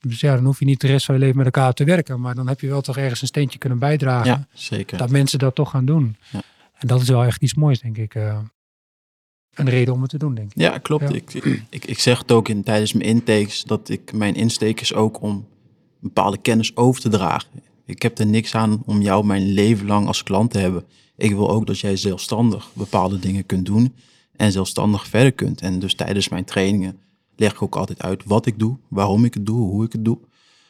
[0.00, 2.20] Dus ja, dan hoef je niet de rest van je leven met elkaar te werken.
[2.20, 4.98] Maar dan heb je wel toch ergens een steentje kunnen bijdragen Ja, zeker.
[4.98, 6.16] dat mensen dat toch gaan doen.
[6.32, 6.42] Ja.
[6.78, 8.14] En dat is wel echt iets moois, denk ik.
[8.14, 8.38] eh,
[9.54, 10.60] een reden om het te doen, denk ik.
[10.60, 11.08] Ja, klopt.
[11.08, 11.14] Ja.
[11.14, 11.32] Ik,
[11.70, 15.22] ik, ik zeg het ook in, tijdens mijn intakes dat ik mijn insteek is ook
[15.22, 15.46] om
[16.00, 17.48] bepaalde kennis over te dragen.
[17.84, 20.84] Ik heb er niks aan om jou mijn leven lang als klant te hebben.
[21.16, 23.94] Ik wil ook dat jij zelfstandig bepaalde dingen kunt doen
[24.36, 25.60] en zelfstandig verder kunt.
[25.60, 26.98] En dus tijdens mijn trainingen
[27.38, 30.04] leg ik ook altijd uit wat ik doe, waarom ik het doe, hoe ik het
[30.04, 30.18] doe.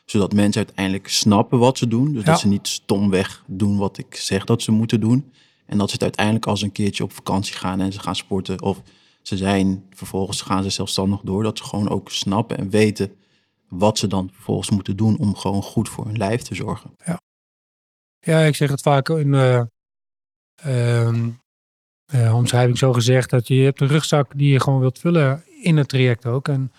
[0.05, 2.13] Zodat mensen uiteindelijk snappen wat ze doen.
[2.13, 2.31] Dus Ja.
[2.31, 5.33] dat ze niet stomweg doen wat ik zeg dat ze moeten doen.
[5.67, 8.63] En dat ze het uiteindelijk als een keertje op vakantie gaan en ze gaan sporten
[8.63, 8.83] of
[9.23, 11.43] ze zijn, vervolgens gaan ze zelfstandig door.
[11.43, 13.13] Dat ze gewoon ook snappen en weten
[13.69, 16.91] wat ze dan vervolgens moeten doen om gewoon goed voor hun lijf te zorgen.
[18.21, 19.35] Ja, ik zeg het vaak in
[20.55, 21.29] ehm,
[22.07, 23.31] eh, omschrijving zo gezegd.
[23.31, 26.49] Dat je, je hebt een rugzak die je gewoon wilt vullen in het traject ook.
[26.49, 26.73] En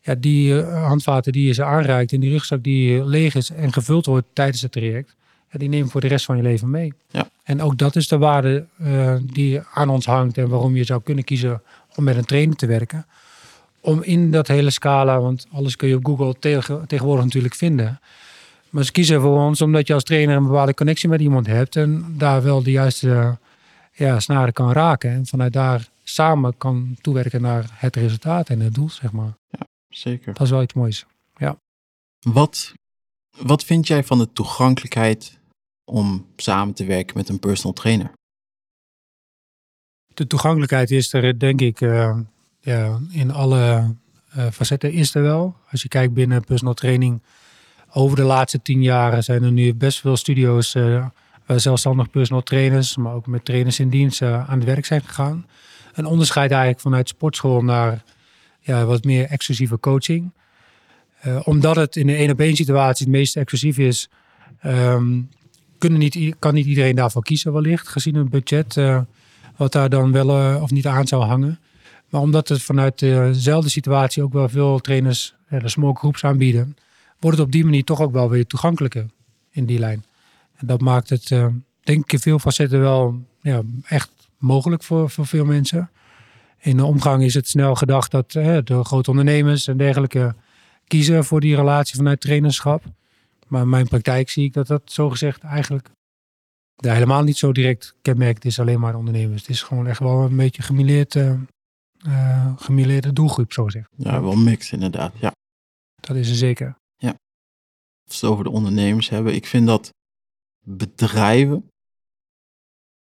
[0.00, 3.72] ja, die eh, handvaten die je ze aanreikt in die rugzak die leeg is en
[3.72, 5.14] gevuld wordt tijdens het traject.
[5.50, 6.92] Ja, die neem je voor de rest van je leven mee.
[7.10, 7.28] Ja.
[7.42, 11.02] En ook dat is de waarde eh, die aan ons hangt en waarom je zou
[11.02, 11.62] kunnen kiezen
[11.94, 13.06] om met een trainer te werken.
[13.80, 18.00] Om in dat hele scala, want alles kun je op Google tegen, tegenwoordig natuurlijk vinden.
[18.70, 21.76] Maar ze kiezen voor ons omdat je als trainer een bepaalde connectie met iemand hebt
[21.76, 23.38] en daar wel de juiste
[23.92, 25.10] ja, snaren kan raken.
[25.10, 29.36] En vanuit daar samen kan toewerken naar het resultaat en het doel, zeg maar.
[29.88, 30.32] Zeker.
[30.32, 31.06] Dat is wel iets moois.
[32.32, 32.74] Wat,
[33.36, 35.38] wat vind jij van de toegankelijkheid
[35.84, 38.12] om samen te werken met een personal trainer?
[40.14, 42.18] De toegankelijkheid is er, denk ik, eh,
[42.60, 43.94] ja, in alle
[44.30, 45.56] eh, facetten is er wel.
[45.70, 47.22] Als je kijkt binnen personal training,
[47.92, 50.72] over de laatste tien jaar zijn er nu best veel studio's
[51.46, 55.46] waar zelfstandig personal trainers, maar ook met trainers in dienst aan het werk zijn gegaan.
[55.96, 58.02] Een onderscheid eigenlijk vanuit sportschool naar
[58.60, 60.32] ja, wat meer exclusieve coaching.
[61.44, 64.08] omdat het in een één op één situatie het meest exclusief is,
[64.60, 65.20] ehm,
[65.78, 68.80] kunnen niet, kan niet iedereen daarvoor kiezen wellicht, gezien het budget
[69.56, 71.58] wat daar dan wel of niet aan zou hangen.
[72.08, 76.76] Maar omdat het vanuit dezelfde situatie ook wel veel trainers de small groups aanbieden,
[77.20, 79.06] wordt het op die manier toch ook wel weer toegankelijker
[79.50, 80.04] in die lijn.
[80.56, 81.28] En dat maakt het,
[81.82, 85.90] denk ik, in veel facetten wel ja, echt mogelijk voor, voor veel mensen.
[86.58, 90.34] In de omgang is het snel gedacht dat uh, de grote ondernemers en dergelijke
[90.86, 92.84] kiezen voor die relatie vanuit trainerschap.
[93.46, 95.90] Maar in mijn praktijk zie ik dat dat zogezegd eigenlijk
[96.76, 99.40] ja, helemaal niet zo direct kenmerkt is alleen maar ondernemers.
[99.40, 103.88] Het is gewoon echt wel een beetje gemileerd, uh, gemileerde doelgroep, zo gezegd.
[103.96, 105.32] Ja, wel mix inderdaad, ja.
[106.00, 106.76] Dat is er zeker.
[106.96, 107.14] Ja.
[108.06, 109.90] Als we het over de ondernemers hebben, ik vind dat
[110.60, 111.70] bedrijven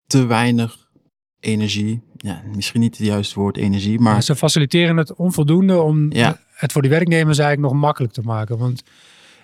[0.08, 0.85] te weinig
[1.46, 4.24] energie, ja, misschien niet het juiste woord energie, maar...
[4.24, 6.12] ze faciliteren het onvoldoende om
[6.52, 8.58] het voor die werknemers eigenlijk nog makkelijk te maken.
[8.58, 8.84] Want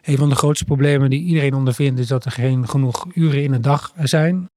[0.01, 3.51] een van de grootste problemen die iedereen ondervindt is dat er geen genoeg uren in
[3.51, 4.49] de dag zijn.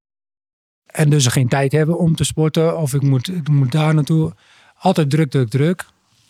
[0.86, 3.94] En dus ze geen tijd hebben om te sporten of ik moet, ik moet daar
[3.94, 4.32] naartoe.
[4.78, 5.84] Altijd druk, druk, druk.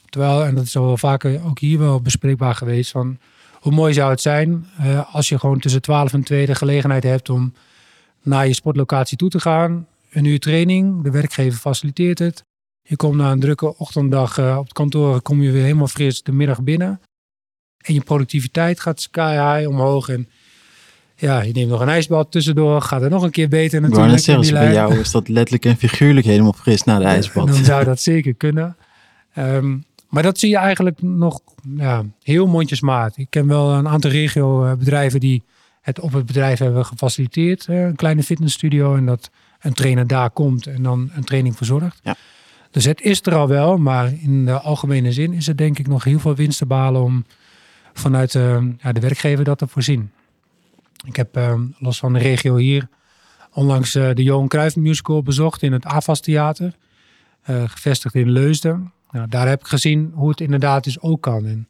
[0.09, 3.19] Terwijl, en dat is al wel vaker ook hier wel bespreekbaar geweest, van
[3.61, 7.03] hoe mooi zou het zijn uh, als je gewoon tussen 12 en 2 de gelegenheid
[7.03, 7.53] hebt om
[8.23, 9.87] naar je sportlocatie toe te gaan.
[10.15, 12.45] Een uur training, de werkgever faciliteert het.
[12.83, 16.23] Je komt na een drukke ochtenddag uh, op het kantoor, kom je weer helemaal fris
[16.23, 17.01] de middag binnen.
[17.85, 20.09] En je productiviteit gaat sky high omhoog.
[20.09, 20.29] En
[21.17, 24.11] ja, je neemt nog een ijsbad tussendoor, gaat er nog een keer beter natuurlijk.
[24.11, 27.47] Maar zeggen, bij jou is dat letterlijk en figuurlijk helemaal fris na de ijsbad.
[27.47, 28.77] dan zou dat zeker kunnen.
[29.39, 31.41] Um, maar dat zie je eigenlijk nog
[31.77, 33.17] ja, heel mondjesmaat.
[33.17, 35.43] Ik ken wel een aantal regio-bedrijven die
[35.81, 37.67] het op het bedrijf hebben gefaciliteerd.
[37.69, 39.31] Een kleine fitnessstudio en dat
[39.65, 42.01] een trainer daar komt en dan een training verzorgt.
[42.03, 42.17] Ja.
[42.71, 45.87] Dus het is er al wel, maar in de algemene zin is het denk ik
[45.87, 47.25] nog heel veel winst te behalen om
[47.93, 50.11] vanuit de, ja, de werkgever dat te voorzien.
[51.07, 52.89] Ik heb uh, los van de regio hier
[53.53, 56.75] onlangs uh, de Johan Cruijff musical bezocht in het AFAS Theater.
[57.51, 58.93] Uh, gevestigd in Leusden.
[59.11, 61.47] Nou, daar heb ik gezien hoe het inderdaad dus ook kan.
[61.47, 61.69] En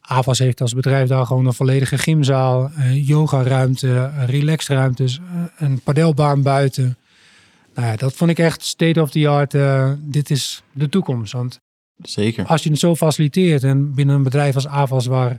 [0.00, 5.20] AVAS heeft als bedrijf daar gewoon een volledige gymzaal, yogaruimte, relaxruimtes,
[5.56, 6.96] een padelbaan buiten.
[7.74, 9.54] Nou ja, dat vond ik echt state of the art.
[9.54, 11.32] Uh, dit is de toekomst.
[11.32, 11.60] Want
[11.96, 12.46] Zeker.
[12.46, 15.38] als je het zo faciliteert en binnen een bedrijf als AVAS waar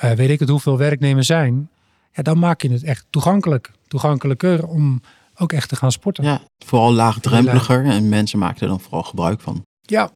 [0.00, 1.70] weet ik het hoeveel werknemers zijn,
[2.12, 3.70] ja, dan maak je het echt toegankelijk.
[3.88, 5.00] Toegankelijker om
[5.34, 6.24] ook echt te gaan sporten.
[6.24, 9.62] Ja, vooral laagdrempeliger en mensen maken er dan vooral gebruik van.
[9.80, 10.10] Ja,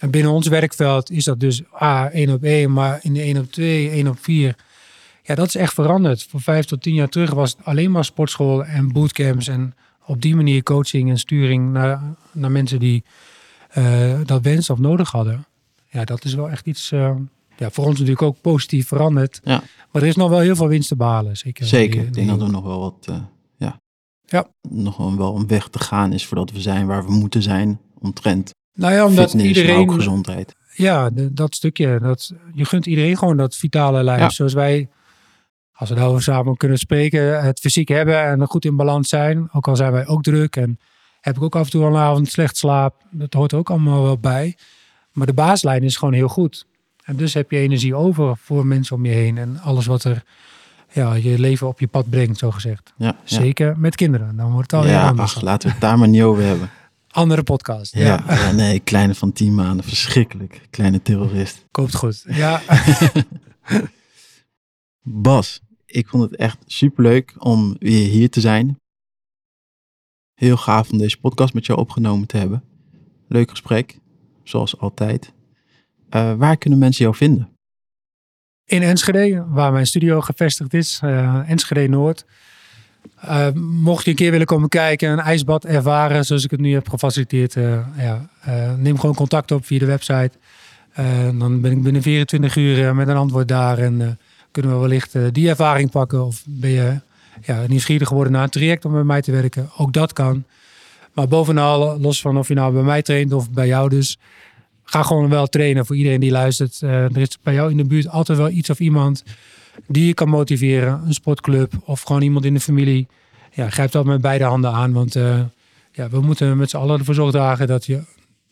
[0.00, 3.38] en binnen ons werkveld is dat dus A, 1 op 1, maar in de 1
[3.38, 4.56] op 2, 1 op 4.
[5.22, 6.22] Ja, dat is echt veranderd.
[6.22, 9.48] Voor vijf tot tien jaar terug was het alleen maar sportschool en bootcamps.
[9.48, 9.74] En
[10.06, 12.02] op die manier coaching en sturing naar,
[12.32, 13.04] naar mensen die
[13.78, 15.44] uh, dat wensen of nodig hadden.
[15.90, 17.10] Ja, dat is wel echt iets, uh,
[17.56, 19.40] ja, voor ons natuurlijk ook positief veranderd.
[19.44, 19.62] Ja.
[19.92, 21.36] Maar er is nog wel heel veel winst te behalen.
[21.36, 21.66] Zeker.
[21.66, 22.00] Zeker.
[22.00, 23.16] ik denk dat er nog wel wat, uh,
[23.56, 23.80] ja,
[24.26, 24.46] ja.
[24.68, 28.54] nog wel een weg te gaan is voordat we zijn waar we moeten zijn omtrent
[28.76, 29.76] nou ja, omdat iedereen.
[29.76, 30.54] ook gezondheid.
[30.74, 31.98] Ja, dat stukje.
[32.02, 34.32] Dat, je gunt iedereen gewoon dat vitale lijf.
[34.32, 34.88] Zoals wij,
[35.76, 39.48] als we daarover samen kunnen spreken, het fysiek hebben en goed in balans zijn.
[39.52, 40.78] Ook al zijn wij ook druk en
[41.20, 42.94] heb ik ook af en toe een avond slecht slaap.
[43.10, 44.56] Dat hoort ook allemaal wel bij.
[45.12, 46.66] Maar de baaslijn is gewoon heel goed.
[47.04, 49.38] En dus heb je energie over voor mensen om je heen.
[49.38, 50.22] En alles wat er
[50.92, 52.92] ja, je leven op je pad brengt, zo gezegd.
[52.96, 54.36] Ja, Zeker met kinderen.
[54.36, 56.70] Dan wordt het al ja, ach, laten we het daar maar niet over hebben.
[57.10, 57.94] Andere podcast.
[57.94, 58.52] Ja, ja.
[58.52, 60.60] nee, kleine van tien maanden, verschrikkelijk.
[60.70, 61.64] Kleine terrorist.
[61.70, 62.24] Koopt goed.
[62.28, 62.60] Ja.
[65.08, 68.80] Bas, ik vond het echt superleuk om weer hier te zijn.
[70.34, 72.64] Heel gaaf om deze podcast met jou opgenomen te hebben.
[73.28, 73.98] Leuk gesprek,
[74.42, 75.32] zoals altijd.
[76.10, 77.48] Uh, waar kunnen mensen jou vinden?
[78.64, 81.00] In Enschede, waar mijn studio gevestigd is.
[81.04, 82.24] Uh, Enschede Noord.
[83.24, 86.72] Uh, mocht je een keer willen komen kijken, een ijsbad ervaren zoals ik het nu
[86.72, 87.52] heb gefaciliteerd,
[87.96, 88.30] ja,
[88.78, 90.32] neem gewoon contact op via de website.
[91.38, 94.18] dan ben ik binnen 24 uur met een antwoord daar en
[94.56, 96.24] kunnen we wellicht die ervaring pakken.
[96.24, 97.00] Of ben je
[97.42, 99.70] ja, nieuwsgierig geworden naar een traject om bij mij te werken?
[99.76, 100.44] Ook dat kan.
[101.12, 104.18] Maar bovenal, los van of je nou bij mij traint of bij jou dus,
[104.84, 106.80] ga gewoon wel trainen voor iedereen die luistert.
[106.80, 109.24] er is bij jou in de buurt altijd wel iets of iemand
[109.86, 111.02] die je kan motiveren.
[111.06, 113.06] Een sportclub of gewoon iemand in de familie.
[113.52, 114.92] Ja, grijp dat met beide handen aan.
[114.92, 115.40] Want uh,
[115.92, 118.02] ja, we moeten met z'n allen ervoor zorg dragen dat je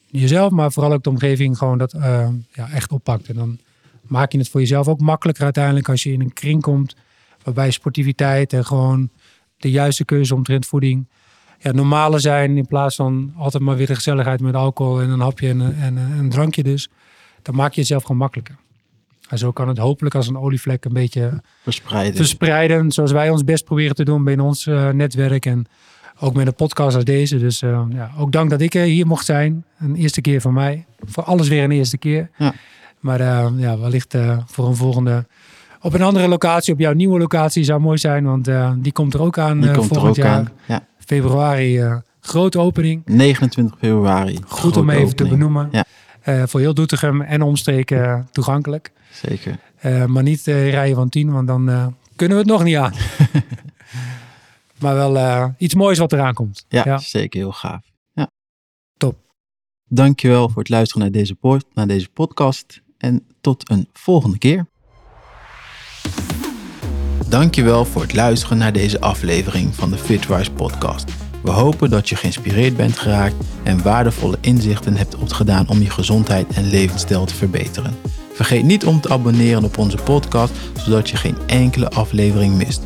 [0.06, 1.92] jezelf, maar vooral ook de omgeving gewoon dat
[2.52, 3.28] ja, echt oppakt.
[3.28, 3.58] En dan
[4.06, 6.94] maak je het voor jezelf ook makkelijker uiteindelijk als je in een kring komt
[7.42, 9.10] waarbij sportiviteit en gewoon
[9.56, 11.08] de juiste keuze omtrent voeding.
[11.58, 15.20] Ja, normale zijn in plaats van altijd maar weer de gezelligheid met alcohol en een
[15.20, 16.88] hapje en, een- en een drankje dus.
[17.42, 18.56] Dan maak je het zelf gewoon makkelijker.
[19.28, 22.16] En zo kan het hopelijk als een olievlek een beetje Verspreiden.
[22.16, 22.90] verspreiden.
[22.92, 25.46] Zoals wij ons best proberen te doen binnen ons eh, netwerk.
[25.46, 25.66] En
[26.20, 27.38] ook met een podcast als deze.
[27.38, 29.64] Dus eh, ja, ook dank dat ik eh, hier mocht zijn.
[29.78, 30.84] Een eerste keer van mij.
[30.98, 32.30] Voor alles weer een eerste keer.
[32.38, 32.54] Ja.
[33.04, 35.26] Maar eh, ja, wellicht eh, voor een volgende...
[35.80, 38.24] Op een andere locatie, op jouw nieuwe locatie zou mooi zijn.
[38.24, 40.34] Want eh, die komt er ook aan er volgend ook jaar.
[40.34, 40.48] aan.
[40.66, 40.86] Ja.
[40.98, 43.02] Februari, grote opening.
[43.04, 44.38] 29 februari.
[44.46, 45.68] Goed om even te benoemen.
[45.70, 45.84] Ja.
[46.46, 48.92] Voor heel Doetinchem en omstreken toegankelijk.
[49.12, 49.58] Zeker.
[50.06, 52.92] Maar niet rijden van 10, want dan kunnen we het nog niet aan.
[54.80, 56.64] maar wel iets moois wat eraan komt.
[56.68, 57.40] Ja, zeker.
[57.40, 57.82] Heel gaaf.
[58.12, 58.30] Ja.
[58.96, 59.16] Top.
[59.88, 61.36] Dankjewel voor het luisteren naar deze,
[61.74, 62.82] naar deze podcast.
[63.04, 64.66] En tot een volgende keer.
[67.28, 71.04] Dankjewel voor het luisteren naar deze aflevering van de Fitwise podcast.
[71.42, 76.52] We hopen dat je geïnspireerd bent geraakt en waardevolle inzichten hebt opgedaan om je gezondheid
[76.52, 77.94] en levensstijl te verbeteren.
[78.34, 82.82] Vergeet niet om te abonneren op onze podcast, zodat je geen enkele aflevering mist.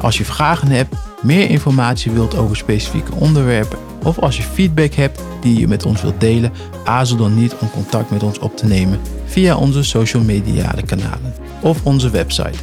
[0.00, 5.22] Als je vragen hebt, meer informatie wilt over specifieke onderwerpen of als je feedback hebt
[5.40, 6.52] die je met ons wilt delen,
[6.84, 11.34] aarzel dan niet om contact met ons op te nemen via onze social media kanalen
[11.62, 12.58] of onze website.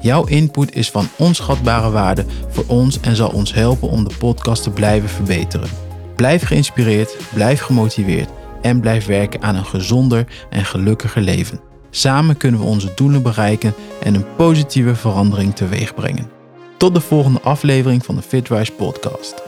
[0.00, 4.62] Jouw input is van onschatbare waarde voor ons en zal ons helpen om de podcast
[4.62, 5.68] te blijven verbeteren.
[6.16, 8.28] Blijf geïnspireerd, blijf gemotiveerd
[8.62, 11.63] en blijf werken aan een gezonder en gelukkiger leven.
[11.96, 16.30] Samen kunnen we onze doelen bereiken en een positieve verandering teweeg brengen.
[16.76, 19.43] Tot de volgende aflevering van de Fitwise podcast.